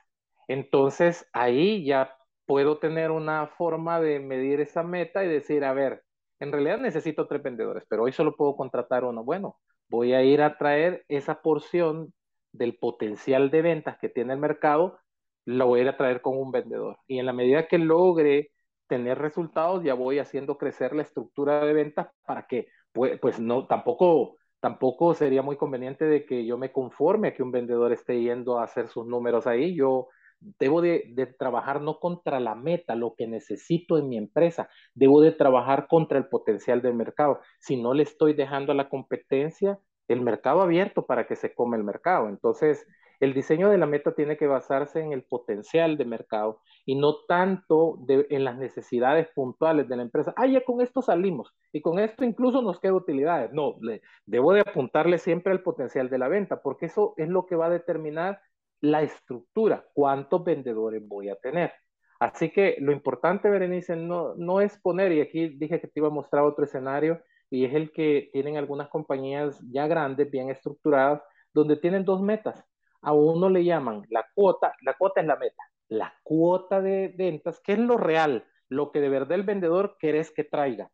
Entonces 0.47 1.29
ahí 1.33 1.85
ya 1.85 2.17
puedo 2.47 2.79
tener 2.79 3.11
una 3.11 3.49
forma 3.49 4.01
de 4.01 4.21
medir 4.21 4.61
esa 4.61 4.85
meta 4.85 5.25
y 5.25 5.29
decir, 5.29 5.65
a 5.65 5.73
ver, 5.73 6.05
en 6.39 6.53
realidad 6.53 6.79
necesito 6.79 7.27
tres 7.27 7.43
vendedores, 7.43 7.85
pero 7.89 8.05
hoy 8.05 8.13
solo 8.13 8.37
puedo 8.37 8.57
contratar 8.57 9.05
uno. 9.05 9.25
Bueno, 9.25 9.59
voy 9.89 10.13
a 10.13 10.23
ir 10.23 10.43
a 10.43 10.59
traer 10.59 11.05
esa 11.09 11.43
porción 11.43 12.15
del 12.53 12.79
potencial 12.79 13.51
de 13.51 13.63
ventas 13.63 13.99
que 13.99 14.09
tiene 14.09 14.35
el 14.35 14.39
mercado, 14.39 14.99
lo 15.45 15.67
voy 15.67 15.87
a 15.87 15.97
traer 15.97 16.21
con 16.21 16.39
un 16.39 16.51
vendedor. 16.51 16.99
Y 17.07 17.19
en 17.19 17.27
la 17.27 17.33
medida 17.33 17.69
que 17.69 17.79
logre 17.79 18.53
tener 18.87 19.19
resultados, 19.19 19.83
ya 19.83 19.95
voy 19.95 20.19
haciendo 20.19 20.59
crecer 20.59 20.95
la 20.95 21.03
estructura 21.03 21.65
de 21.65 21.73
ventas 21.73 22.09
para 22.27 22.47
que, 22.47 22.69
pues, 22.93 23.41
no, 23.41 23.67
tampoco 23.67 24.37
tampoco 24.63 25.13
sería 25.15 25.43
muy 25.43 25.57
conveniente 25.57 26.05
de 26.05 26.25
que 26.25 26.47
yo 26.47 26.57
me 26.57 26.71
conforme 26.71 27.29
a 27.29 27.35
que 27.35 27.43
un 27.43 27.51
vendedor 27.51 27.93
esté 27.93 28.21
yendo 28.23 28.61
a 28.61 28.63
hacer 28.65 28.87
sus 28.87 29.05
números 29.05 29.49
ahí. 29.49 29.75
Yo 29.75 30.07
debo 30.59 30.81
de, 30.81 31.35
trabajar 31.37 31.81
no 31.81 31.99
contra 31.99 32.39
la 32.39 32.55
meta, 32.55 32.95
lo 32.95 33.15
que 33.17 33.27
necesito 33.27 33.99
en 33.99 34.09
mi 34.09 34.17
empresa, 34.17 34.69
debo 34.95 35.21
de 35.21 35.33
trabajar 35.33 35.89
contra 35.89 36.17
el 36.17 36.29
potencial 36.29 36.81
del 36.81 36.95
mercado. 36.95 37.41
Si 37.59 37.77
no 37.77 37.93
le 37.93 38.05
estoy 38.05 38.35
dejando 38.35 38.71
a 38.71 38.77
la 38.77 38.89
competencia 38.89 39.81
el 40.07 40.21
mercado 40.21 40.63
abierto 40.63 41.07
para 41.07 41.27
que 41.27 41.35
se 41.35 41.55
come 41.55 41.77
el 41.77 41.85
mercado. 41.85 42.29
Entonces, 42.29 42.87
el 43.23 43.35
diseño 43.35 43.71
de 43.71 43.79
la 43.79 43.87
meta 43.87 44.17
tiene 44.17 44.37
que 44.37 44.49
basarse 44.49 44.99
en 44.99 45.13
el 45.13 45.23
potencial 45.23 45.97
de 45.97 46.05
mercado 46.05 46.61
y 46.85 46.97
no 46.97 47.25
tanto 47.29 48.01
en 48.09 48.45
las 48.45 48.59
necesidades 48.59 49.29
puntuales 49.33 49.89
de 49.89 49.95
la 49.95 50.03
empresa. 50.03 50.35
Ah, 50.37 50.49
ya 50.49 50.65
con 50.65 50.81
esto 50.81 51.03
salimos 51.03 51.55
y 51.73 51.81
con 51.81 52.01
esto 52.01 52.25
incluso 52.25 52.63
nos 52.63 52.81
queda 52.81 52.95
utilidades. 52.95 53.53
No, 53.53 53.77
debo 54.27 54.53
de 54.55 54.63
apuntarle 54.63 55.19
siempre 55.19 55.53
al 55.53 55.63
potencial 55.63 56.11
de 56.11 56.19
la 56.19 56.27
venta 56.27 56.63
porque 56.63 56.87
eso 56.87 57.15
es 57.17 57.29
lo 57.29 57.47
que 57.47 57.55
va 57.55 57.67
a 57.67 57.71
determinar 57.71 58.41
la 58.81 59.03
estructura, 59.03 59.87
cuántos 59.95 60.43
vendedores 60.43 61.07
voy 61.07 61.29
a 61.29 61.37
tener. 61.37 61.73
Así 62.19 62.51
que 62.51 62.77
lo 62.81 62.91
importante, 62.91 63.49
Berenice, 63.49 63.95
no, 63.95 64.35
no 64.35 64.61
es 64.61 64.77
poner, 64.81 65.13
y 65.13 65.21
aquí 65.21 65.49
dije 65.49 65.81
que 65.81 65.87
te 65.87 66.01
iba 66.01 66.09
a 66.09 66.11
mostrar 66.11 66.43
otro 66.43 66.65
escenario, 66.65 67.21
y 67.51 67.67
es 67.67 67.75
el 67.75 67.93
que 67.93 68.31
tienen 68.33 68.57
algunas 68.57 68.89
compañías 68.89 69.61
ya 69.73 69.87
grandes, 69.87 70.29
bien 70.29 70.51
estructuradas, 70.51 71.23
donde 71.55 71.77
tienen 71.77 72.05
dos 72.05 72.21
metas. 72.21 72.65
A 73.03 73.13
uno 73.13 73.49
le 73.49 73.65
llaman 73.65 74.03
la 74.11 74.27
cuota, 74.35 74.75
la 74.83 74.95
cuota 74.95 75.21
es 75.21 75.27
la 75.27 75.37
meta, 75.37 75.63
la 75.89 76.15
cuota 76.23 76.81
de 76.81 77.15
ventas, 77.17 77.61
que 77.61 77.73
es 77.73 77.79
lo 77.79 77.97
real, 77.97 78.47
lo 78.69 78.91
que 78.93 79.01
de 79.01 79.09
verdad 79.09 79.33
el 79.33 79.43
vendedor 79.43 79.97
querés 79.99 80.33
que 80.33 80.45
traiga 80.45 80.91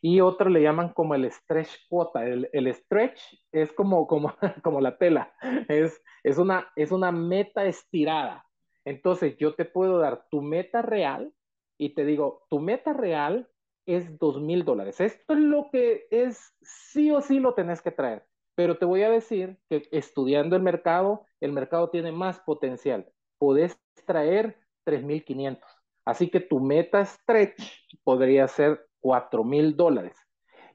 y 0.00 0.20
otro 0.20 0.50
le 0.50 0.62
llaman 0.62 0.92
como 0.92 1.14
el 1.14 1.30
stretch 1.30 1.88
cuota. 1.88 2.24
El, 2.26 2.48
el 2.52 2.72
stretch 2.74 3.20
es 3.52 3.72
como, 3.72 4.06
como, 4.06 4.34
como 4.62 4.80
la 4.80 4.98
tela, 4.98 5.34
es, 5.68 6.00
es, 6.22 6.38
una, 6.38 6.70
es 6.76 6.92
una 6.92 7.12
meta 7.12 7.64
estirada. 7.64 8.44
Entonces 8.84 9.36
yo 9.36 9.54
te 9.54 9.64
puedo 9.64 9.98
dar 9.98 10.26
tu 10.30 10.42
meta 10.42 10.82
real 10.82 11.32
y 11.78 11.94
te 11.94 12.04
digo, 12.04 12.46
tu 12.48 12.60
meta 12.60 12.92
real 12.92 13.48
es 13.84 14.18
dos 14.18 14.40
mil 14.40 14.64
dólares. 14.64 15.00
Esto 15.00 15.34
es 15.34 15.40
lo 15.40 15.70
que 15.70 16.06
es, 16.10 16.54
sí 16.62 17.10
o 17.10 17.20
sí 17.20 17.40
lo 17.40 17.54
tenés 17.54 17.82
que 17.82 17.90
traer. 17.90 18.24
Pero 18.56 18.78
te 18.78 18.86
voy 18.86 19.02
a 19.02 19.10
decir 19.10 19.58
que 19.68 19.86
estudiando 19.92 20.56
el 20.56 20.62
mercado, 20.62 21.24
el 21.40 21.52
mercado 21.52 21.90
tiene 21.90 22.10
más 22.10 22.40
potencial. 22.40 23.06
Podés 23.38 23.78
traer 24.06 24.58
3.500. 24.84 25.60
Así 26.06 26.30
que 26.30 26.40
tu 26.40 26.58
meta 26.58 27.04
stretch 27.04 27.62
podría 28.02 28.48
ser 28.48 28.88
4.000 29.00 29.76
dólares. 29.76 30.16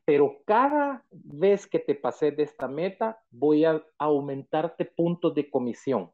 Pero 0.05 0.37
cada 0.45 1.03
vez 1.09 1.65
que 1.65 1.79
te 1.79 1.95
pases 1.95 2.37
de 2.37 2.43
esta 2.43 2.67
meta, 2.67 3.19
voy 3.31 3.65
a 3.65 3.83
aumentarte 3.97 4.85
puntos 4.85 5.33
de 5.33 5.49
comisión. 5.49 6.11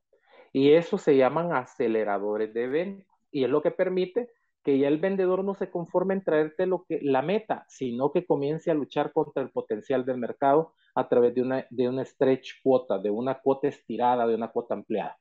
Y 0.54 0.72
eso 0.72 0.98
se 0.98 1.18
llaman 1.18 1.54
aceleradores 1.54 2.54
de 2.54 2.68
venta. 2.68 3.06
Y 3.30 3.44
es 3.44 3.50
lo 3.50 3.62
que 3.62 3.72
permite 3.72 4.30
que 4.64 4.78
ya 4.80 4.88
el 4.88 5.00
vendedor 5.00 5.44
no 5.44 5.56
se 5.56 5.70
conforme 5.70 6.14
en 6.14 6.24
traerte 6.24 6.66
lo 6.66 6.84
que, 6.84 7.00
la 7.02 7.22
meta, 7.22 7.66
sino 7.70 8.12
que 8.12 8.26
comience 8.26 8.70
a 8.70 8.74
luchar 8.74 9.14
contra 9.14 9.42
el 9.42 9.50
potencial 9.50 10.06
del 10.06 10.18
mercado 10.18 10.74
a 10.98 11.08
través 11.08 11.36
de 11.36 11.44
una, 11.44 11.68
de 11.70 11.88
una 11.88 12.04
stretch 12.04 12.60
cuota, 12.64 12.98
de 12.98 13.12
una 13.12 13.40
cuota 13.40 13.68
estirada, 13.68 14.26
de 14.26 14.34
una 14.34 14.48
cuota 14.48 14.74
ampliada. 14.74 15.16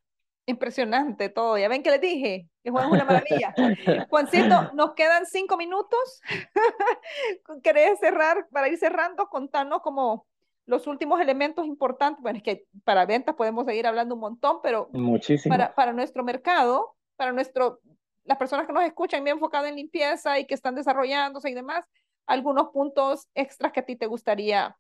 Impresionante 0.47 1.29
todo. 1.29 1.59
Ya 1.59 1.69
ven 1.69 1.83
que 1.83 1.91
les 1.91 2.01
dije 2.01 2.49
que 2.65 2.71
Juan 2.71 2.87
es 2.87 2.93
una 2.93 3.05
maravilla. 3.05 3.55
Juancito, 4.09 4.73
nos 4.73 4.95
quedan 4.95 5.27
cinco 5.27 5.59
minutos. 5.59 6.23
¿Querés 7.63 7.99
cerrar, 8.01 8.49
para 8.51 8.71
ir 8.71 8.79
cerrando, 8.79 9.27
contarnos 9.27 9.83
como 9.83 10.27
los 10.65 10.87
últimos 10.87 11.21
elementos 11.21 11.67
importantes? 11.67 12.23
Bueno, 12.23 12.39
es 12.39 12.43
que 12.43 12.65
para 12.85 13.05
ventas 13.05 13.35
podemos 13.35 13.67
seguir 13.67 13.87
hablando 13.87 14.15
un 14.15 14.23
montón, 14.23 14.61
pero 14.63 14.89
Muchísimo. 14.95 15.53
Para, 15.53 15.75
para 15.75 15.93
nuestro 15.93 16.25
mercado, 16.25 16.95
para 17.17 17.33
nuestro 17.33 17.81
las 18.25 18.39
personas 18.39 18.67
que 18.67 18.73
nos 18.73 18.83
escuchan 18.83 19.23
bien 19.23 19.37
enfocadas 19.37 19.69
en 19.69 19.77
limpieza 19.77 20.39
y 20.39 20.47
que 20.47 20.55
están 20.55 20.75
desarrollándose 20.75 21.51
y 21.51 21.55
demás, 21.55 21.85
algunos 22.27 22.71
puntos 22.71 23.29
extras 23.35 23.73
que 23.73 23.81
a 23.81 23.85
ti 23.85 23.95
te 23.95 24.07
gustaría 24.07 24.75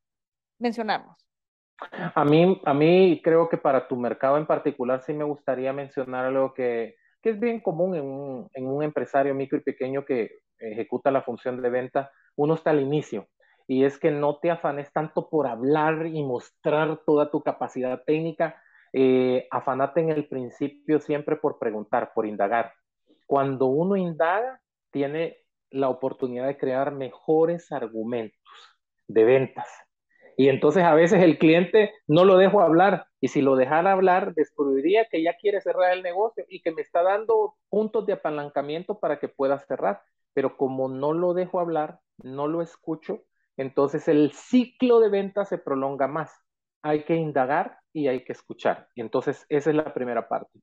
mencionarnos. 0.58 1.16
A 2.14 2.24
mí, 2.24 2.60
a 2.64 2.74
mí 2.74 3.20
creo 3.22 3.48
que 3.48 3.58
para 3.58 3.86
tu 3.86 3.96
mercado 3.96 4.38
en 4.38 4.46
particular 4.46 5.02
sí 5.02 5.12
me 5.12 5.24
gustaría 5.24 5.72
mencionar 5.72 6.24
algo 6.24 6.54
que, 6.54 6.96
que 7.20 7.30
es 7.30 7.40
bien 7.40 7.60
común 7.60 7.94
en 7.94 8.04
un, 8.04 8.48
en 8.54 8.66
un 8.66 8.82
empresario 8.82 9.34
micro 9.34 9.58
y 9.58 9.62
pequeño 9.62 10.04
que 10.04 10.38
ejecuta 10.58 11.10
la 11.10 11.22
función 11.22 11.60
de 11.60 11.70
venta. 11.70 12.10
Uno 12.36 12.54
está 12.54 12.70
al 12.70 12.80
inicio 12.80 13.28
y 13.66 13.84
es 13.84 13.98
que 13.98 14.10
no 14.10 14.38
te 14.38 14.50
afanes 14.50 14.92
tanto 14.92 15.28
por 15.28 15.46
hablar 15.46 16.06
y 16.06 16.22
mostrar 16.22 17.00
toda 17.04 17.30
tu 17.30 17.42
capacidad 17.42 18.02
técnica. 18.04 18.62
Eh, 18.92 19.46
afanate 19.50 20.00
en 20.00 20.10
el 20.10 20.28
principio 20.28 21.00
siempre 21.00 21.36
por 21.36 21.58
preguntar, 21.58 22.12
por 22.14 22.26
indagar. 22.26 22.72
Cuando 23.26 23.66
uno 23.66 23.96
indaga, 23.96 24.60
tiene 24.90 25.36
la 25.70 25.88
oportunidad 25.88 26.46
de 26.46 26.56
crear 26.56 26.92
mejores 26.92 27.72
argumentos 27.72 28.40
de 29.08 29.24
ventas. 29.24 29.66
Y 30.36 30.48
entonces 30.48 30.84
a 30.84 30.94
veces 30.94 31.22
el 31.22 31.38
cliente 31.38 31.92
no 32.06 32.24
lo 32.24 32.36
dejo 32.36 32.60
hablar 32.60 33.06
y 33.20 33.28
si 33.28 33.40
lo 33.40 33.56
dejara 33.56 33.92
hablar, 33.92 34.34
descubriría 34.34 35.06
que 35.10 35.22
ya 35.22 35.36
quiere 35.36 35.60
cerrar 35.60 35.92
el 35.92 36.02
negocio 36.02 36.44
y 36.48 36.60
que 36.60 36.72
me 36.72 36.82
está 36.82 37.02
dando 37.02 37.54
puntos 37.70 38.06
de 38.06 38.12
apalancamiento 38.12 39.00
para 39.00 39.18
que 39.18 39.28
pueda 39.28 39.58
cerrar. 39.60 40.02
Pero 40.34 40.56
como 40.58 40.88
no 40.88 41.14
lo 41.14 41.32
dejo 41.32 41.58
hablar, 41.58 42.00
no 42.18 42.46
lo 42.48 42.60
escucho, 42.60 43.22
entonces 43.56 44.08
el 44.08 44.32
ciclo 44.32 45.00
de 45.00 45.08
ventas 45.08 45.48
se 45.48 45.58
prolonga 45.58 46.06
más. 46.06 46.30
Hay 46.82 47.04
que 47.04 47.16
indagar 47.16 47.78
y 47.92 48.08
hay 48.08 48.22
que 48.24 48.32
escuchar. 48.32 48.88
Y 48.94 49.00
entonces 49.00 49.46
esa 49.48 49.70
es 49.70 49.76
la 49.76 49.94
primera 49.94 50.28
parte. 50.28 50.60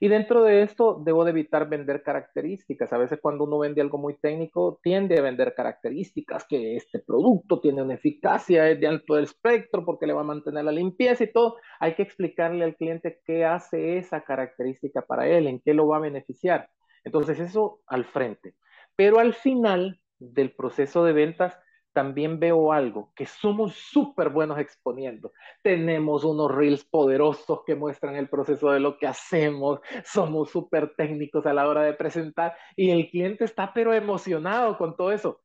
Y 0.00 0.08
dentro 0.08 0.42
de 0.44 0.62
esto 0.62 1.00
debo 1.04 1.24
de 1.24 1.30
evitar 1.30 1.68
vender 1.68 2.02
características. 2.02 2.92
A 2.92 2.98
veces 2.98 3.18
cuando 3.20 3.44
uno 3.44 3.58
vende 3.58 3.80
algo 3.80 3.98
muy 3.98 4.14
técnico, 4.18 4.78
tiende 4.82 5.18
a 5.18 5.22
vender 5.22 5.54
características, 5.54 6.46
que 6.46 6.76
este 6.76 6.98
producto 6.98 7.60
tiene 7.60 7.82
una 7.82 7.94
eficacia 7.94 8.64
de 8.64 8.86
alto 8.86 9.18
espectro 9.18 9.84
porque 9.84 10.06
le 10.06 10.12
va 10.12 10.20
a 10.20 10.24
mantener 10.24 10.64
la 10.64 10.72
limpieza 10.72 11.24
y 11.24 11.32
todo. 11.32 11.56
Hay 11.80 11.94
que 11.94 12.02
explicarle 12.02 12.64
al 12.64 12.76
cliente 12.76 13.20
qué 13.24 13.44
hace 13.44 13.98
esa 13.98 14.22
característica 14.22 15.02
para 15.02 15.28
él, 15.28 15.46
en 15.46 15.60
qué 15.60 15.74
lo 15.74 15.88
va 15.88 15.96
a 15.96 16.00
beneficiar. 16.00 16.68
Entonces 17.04 17.38
eso 17.40 17.80
al 17.86 18.04
frente. 18.04 18.54
Pero 18.96 19.18
al 19.18 19.34
final 19.34 20.00
del 20.18 20.52
proceso 20.54 21.04
de 21.04 21.12
ventas, 21.12 21.58
también 21.96 22.38
veo 22.38 22.74
algo, 22.74 23.10
que 23.16 23.24
somos 23.24 23.74
súper 23.74 24.28
buenos 24.28 24.58
exponiendo. 24.58 25.32
Tenemos 25.62 26.24
unos 26.24 26.54
reels 26.54 26.84
poderosos 26.84 27.62
que 27.64 27.74
muestran 27.74 28.16
el 28.16 28.28
proceso 28.28 28.70
de 28.70 28.80
lo 28.80 28.98
que 28.98 29.06
hacemos, 29.06 29.80
somos 30.04 30.50
súper 30.50 30.94
técnicos 30.94 31.46
a 31.46 31.54
la 31.54 31.66
hora 31.66 31.84
de 31.84 31.94
presentar 31.94 32.54
y 32.76 32.90
el 32.90 33.08
cliente 33.08 33.46
está 33.46 33.72
pero 33.72 33.94
emocionado 33.94 34.76
con 34.76 34.94
todo 34.94 35.10
eso, 35.10 35.40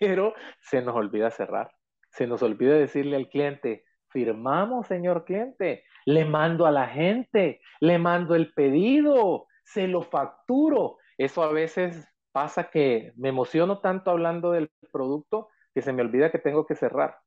pero 0.00 0.34
se 0.60 0.82
nos 0.82 0.96
olvida 0.96 1.30
cerrar, 1.30 1.70
se 2.10 2.26
nos 2.26 2.42
olvida 2.42 2.74
decirle 2.74 3.14
al 3.14 3.28
cliente, 3.28 3.84
firmamos, 4.08 4.88
señor 4.88 5.24
cliente, 5.24 5.84
le 6.04 6.24
mando 6.24 6.66
a 6.66 6.72
la 6.72 6.88
gente, 6.88 7.60
le 7.78 8.00
mando 8.00 8.34
el 8.34 8.52
pedido, 8.52 9.46
se 9.62 9.86
lo 9.86 10.02
facturo. 10.02 10.96
Eso 11.16 11.44
a 11.44 11.52
veces 11.52 12.08
pasa 12.32 12.70
que 12.70 13.12
me 13.14 13.28
emociono 13.28 13.78
tanto 13.78 14.10
hablando 14.10 14.50
del 14.50 14.68
producto 14.90 15.46
que 15.74 15.82
se 15.82 15.92
me 15.92 16.02
olvida 16.02 16.30
que 16.30 16.38
tengo 16.38 16.66
que 16.66 16.74
cerrar. 16.74 17.18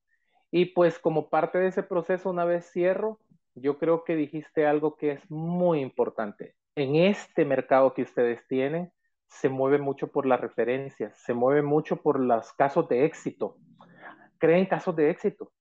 Y 0.51 0.65
pues 0.67 0.99
como 0.99 1.29
parte 1.29 1.57
de 1.57 1.67
ese 1.67 1.83
proceso, 1.83 2.29
una 2.29 2.45
vez 2.45 2.69
cierro, 2.71 3.19
yo 3.55 3.77
creo 3.77 4.03
que 4.03 4.15
dijiste 4.15 4.65
algo 4.65 4.95
que 4.95 5.11
es 5.11 5.31
muy 5.31 5.81
importante. 5.81 6.55
En 6.75 6.95
este 6.95 7.45
mercado 7.45 7.93
que 7.93 8.03
ustedes 8.03 8.45
tienen, 8.47 8.91
se 9.27 9.49
mueve 9.49 9.79
mucho 9.79 10.11
por 10.11 10.25
las 10.25 10.39
referencias, 10.39 11.17
se 11.17 11.33
mueve 11.33 11.61
mucho 11.61 11.97
por 11.97 12.19
los 12.19 12.53
casos 12.53 12.87
de 12.89 13.05
éxito. 13.05 13.57
Creen 14.37 14.65
casos 14.65 14.95
de 14.95 15.09
éxito 15.09 15.51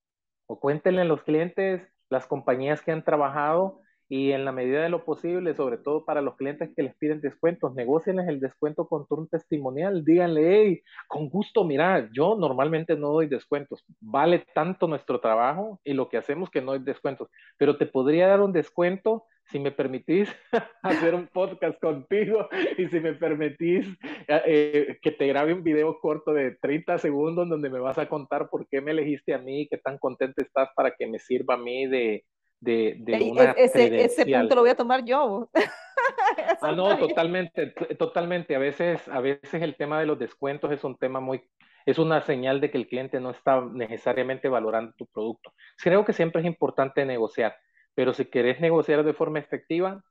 o 0.46 0.60
cuéntenle 0.60 1.02
a 1.02 1.06
los 1.06 1.22
clientes 1.22 1.82
las 2.10 2.26
compañías 2.26 2.82
que 2.82 2.92
han 2.92 3.04
trabajado 3.04 3.80
y 4.14 4.30
en 4.30 4.44
la 4.44 4.52
medida 4.52 4.80
de 4.80 4.90
lo 4.90 5.04
posible, 5.04 5.56
sobre 5.56 5.76
todo 5.76 6.04
para 6.04 6.22
los 6.22 6.36
clientes 6.36 6.70
que 6.76 6.84
les 6.84 6.94
piden 6.94 7.20
descuentos, 7.20 7.74
negocienles 7.74 8.28
el 8.28 8.38
descuento 8.38 8.86
con 8.86 9.06
un 9.10 9.28
testimonial, 9.28 10.04
díganle, 10.04 10.54
hey, 10.54 10.82
con 11.08 11.28
gusto, 11.28 11.64
mira, 11.64 12.08
yo 12.12 12.36
normalmente 12.36 12.94
no 12.94 13.08
doy 13.08 13.26
descuentos, 13.26 13.84
vale 13.98 14.46
tanto 14.54 14.86
nuestro 14.86 15.18
trabajo 15.18 15.80
y 15.82 15.94
lo 15.94 16.08
que 16.08 16.16
hacemos 16.16 16.48
que 16.48 16.60
no 16.60 16.70
doy 16.70 16.84
descuentos, 16.84 17.28
pero 17.58 17.76
te 17.76 17.86
podría 17.86 18.28
dar 18.28 18.40
un 18.40 18.52
descuento 18.52 19.24
si 19.46 19.58
me 19.58 19.72
permitís 19.72 20.32
hacer 20.84 21.16
un 21.16 21.26
podcast 21.26 21.80
contigo 21.80 22.48
y 22.78 22.86
si 22.86 23.00
me 23.00 23.14
permitís 23.14 23.88
eh, 24.28 24.42
eh, 24.46 24.98
que 25.02 25.10
te 25.10 25.26
grabe 25.26 25.52
un 25.52 25.64
video 25.64 25.98
corto 25.98 26.32
de 26.32 26.52
30 26.62 26.98
segundos 26.98 27.48
donde 27.48 27.68
me 27.68 27.80
vas 27.80 27.98
a 27.98 28.08
contar 28.08 28.48
por 28.48 28.68
qué 28.68 28.80
me 28.80 28.92
elegiste 28.92 29.34
a 29.34 29.38
mí, 29.38 29.66
qué 29.68 29.76
tan 29.76 29.98
contento 29.98 30.40
estás 30.40 30.68
para 30.76 30.94
que 30.94 31.08
me 31.08 31.18
sirva 31.18 31.54
a 31.54 31.58
mí 31.58 31.88
de, 31.88 32.24
de, 32.64 33.02
e, 33.06 33.54
ese, 33.56 34.04
ese, 34.04 34.26
punto 34.26 34.54
lo 34.54 34.62
voy 34.62 34.70
a 34.70 34.76
tomar 34.76 35.04
yo. 35.04 35.48
ah, 36.62 36.72
no, 36.72 36.96
totalmente, 36.98 37.68
totalmente. 37.98 38.56
A 38.56 38.58
veces, 38.58 39.06
a 39.08 39.20
veces 39.20 39.62
el 39.62 39.76
tema 39.76 40.00
de 40.00 40.06
los 40.06 40.18
descuentos 40.18 40.72
es 40.72 40.82
un 40.84 40.96
tema 40.96 41.20
muy, 41.20 41.42
es 41.86 41.98
una 41.98 42.20
señal 42.22 42.60
de 42.60 42.70
que 42.70 42.78
el 42.78 42.88
cliente 42.88 43.20
no 43.20 43.30
está 43.30 43.60
necesariamente 43.60 44.48
valorando 44.48 44.92
tu 44.96 45.06
producto. 45.06 45.52
Creo 45.76 46.04
que 46.04 46.12
siempre 46.12 46.40
es 46.40 46.46
importante 46.46 47.04
negociar, 47.04 47.56
pero 47.94 48.12
si 48.12 48.24
querés 48.24 48.60
negociar 48.60 49.04
de 49.04 49.14
forma 49.14 49.38
efectiva, 49.38 50.02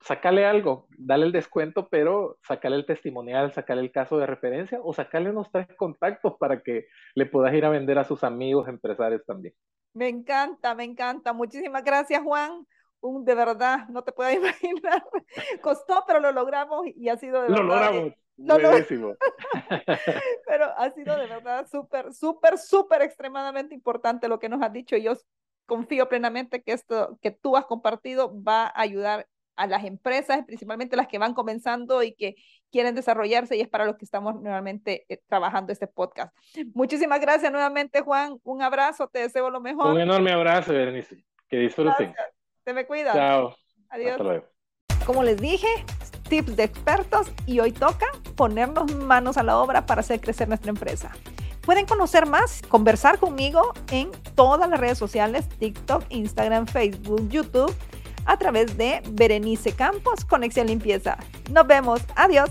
sacale 0.00 0.46
algo, 0.46 0.86
dale 0.96 1.26
el 1.26 1.32
descuento, 1.32 1.88
pero 1.88 2.38
sacale 2.42 2.76
el 2.76 2.86
testimonial, 2.86 3.52
sacale 3.52 3.82
el 3.82 3.92
caso 3.92 4.18
de 4.18 4.26
referencia 4.26 4.80
o 4.82 4.92
sacale 4.92 5.30
unos 5.30 5.50
tres 5.52 5.68
contactos 5.76 6.34
para 6.38 6.62
que 6.62 6.86
le 7.14 7.26
puedas 7.26 7.54
ir 7.54 7.64
a 7.64 7.70
vender 7.70 7.98
a 7.98 8.04
sus 8.04 8.24
amigos 8.24 8.66
empresarios 8.68 9.24
también. 9.26 9.54
Me 9.92 10.08
encanta, 10.08 10.74
me 10.74 10.84
encanta. 10.84 11.32
Muchísimas 11.32 11.82
gracias, 11.84 12.22
Juan. 12.22 12.66
Un, 13.00 13.24
de 13.24 13.34
verdad, 13.34 13.88
no 13.88 14.02
te 14.02 14.12
puedo 14.12 14.30
imaginar. 14.30 15.04
Costó, 15.62 16.04
pero 16.06 16.20
lo 16.20 16.32
logramos 16.32 16.86
y 16.94 17.08
ha 17.08 17.16
sido 17.16 17.42
de 17.42 17.48
verdad. 17.48 17.56
Lo 17.56 17.64
logramos. 17.64 18.12
Lo 18.36 18.54
pero 20.46 20.64
ha 20.78 20.90
sido 20.92 21.14
de 21.14 21.26
verdad 21.26 21.66
súper, 21.70 22.14
súper, 22.14 22.56
súper 22.56 23.02
extremadamente 23.02 23.74
importante 23.74 24.28
lo 24.28 24.38
que 24.38 24.48
nos 24.48 24.62
has 24.62 24.72
dicho. 24.72 24.96
Yo 24.96 25.12
confío 25.66 26.08
plenamente 26.08 26.62
que 26.62 26.72
esto 26.72 27.18
que 27.20 27.32
tú 27.32 27.56
has 27.56 27.66
compartido 27.66 28.42
va 28.42 28.66
a 28.66 28.80
ayudar 28.80 29.28
a 29.60 29.66
las 29.66 29.84
empresas, 29.84 30.42
principalmente 30.46 30.96
las 30.96 31.06
que 31.06 31.18
van 31.18 31.34
comenzando 31.34 32.02
y 32.02 32.12
que 32.12 32.36
quieren 32.72 32.94
desarrollarse 32.94 33.56
y 33.56 33.60
es 33.60 33.68
para 33.68 33.84
los 33.84 33.96
que 33.96 34.06
estamos 34.06 34.40
nuevamente 34.40 35.04
eh, 35.10 35.20
trabajando 35.28 35.70
este 35.70 35.86
podcast. 35.86 36.34
Muchísimas 36.72 37.20
gracias 37.20 37.52
nuevamente, 37.52 38.00
Juan. 38.00 38.38
Un 38.42 38.62
abrazo, 38.62 39.08
te 39.08 39.18
deseo 39.18 39.50
lo 39.50 39.60
mejor. 39.60 39.92
Un 39.92 40.00
enorme 40.00 40.32
abrazo, 40.32 40.72
Berenice. 40.72 41.22
Que 41.46 41.58
disfruten. 41.58 42.14
Te 42.64 42.72
me 42.72 42.86
cuidas. 42.86 43.14
Chao. 43.14 43.54
Adiós. 43.90 44.12
Hasta 44.12 44.24
luego. 44.24 44.46
Como 45.04 45.22
les 45.24 45.36
dije, 45.36 45.68
tips 46.30 46.56
de 46.56 46.64
expertos 46.64 47.30
y 47.44 47.60
hoy 47.60 47.72
toca 47.72 48.06
ponernos 48.36 48.94
manos 48.94 49.36
a 49.36 49.42
la 49.42 49.58
obra 49.58 49.84
para 49.84 50.00
hacer 50.00 50.22
crecer 50.22 50.48
nuestra 50.48 50.70
empresa. 50.70 51.10
Pueden 51.60 51.84
conocer 51.84 52.24
más, 52.24 52.62
conversar 52.62 53.18
conmigo 53.18 53.74
en 53.90 54.10
todas 54.34 54.70
las 54.70 54.80
redes 54.80 54.96
sociales, 54.96 55.46
TikTok, 55.58 56.04
Instagram, 56.08 56.66
Facebook, 56.66 57.28
YouTube 57.28 57.76
a 58.26 58.36
través 58.36 58.76
de 58.76 59.02
Berenice 59.10 59.72
Campos, 59.72 60.24
Conexión 60.24 60.66
Limpieza. 60.66 61.18
Nos 61.50 61.66
vemos. 61.66 62.00
Adiós. 62.16 62.50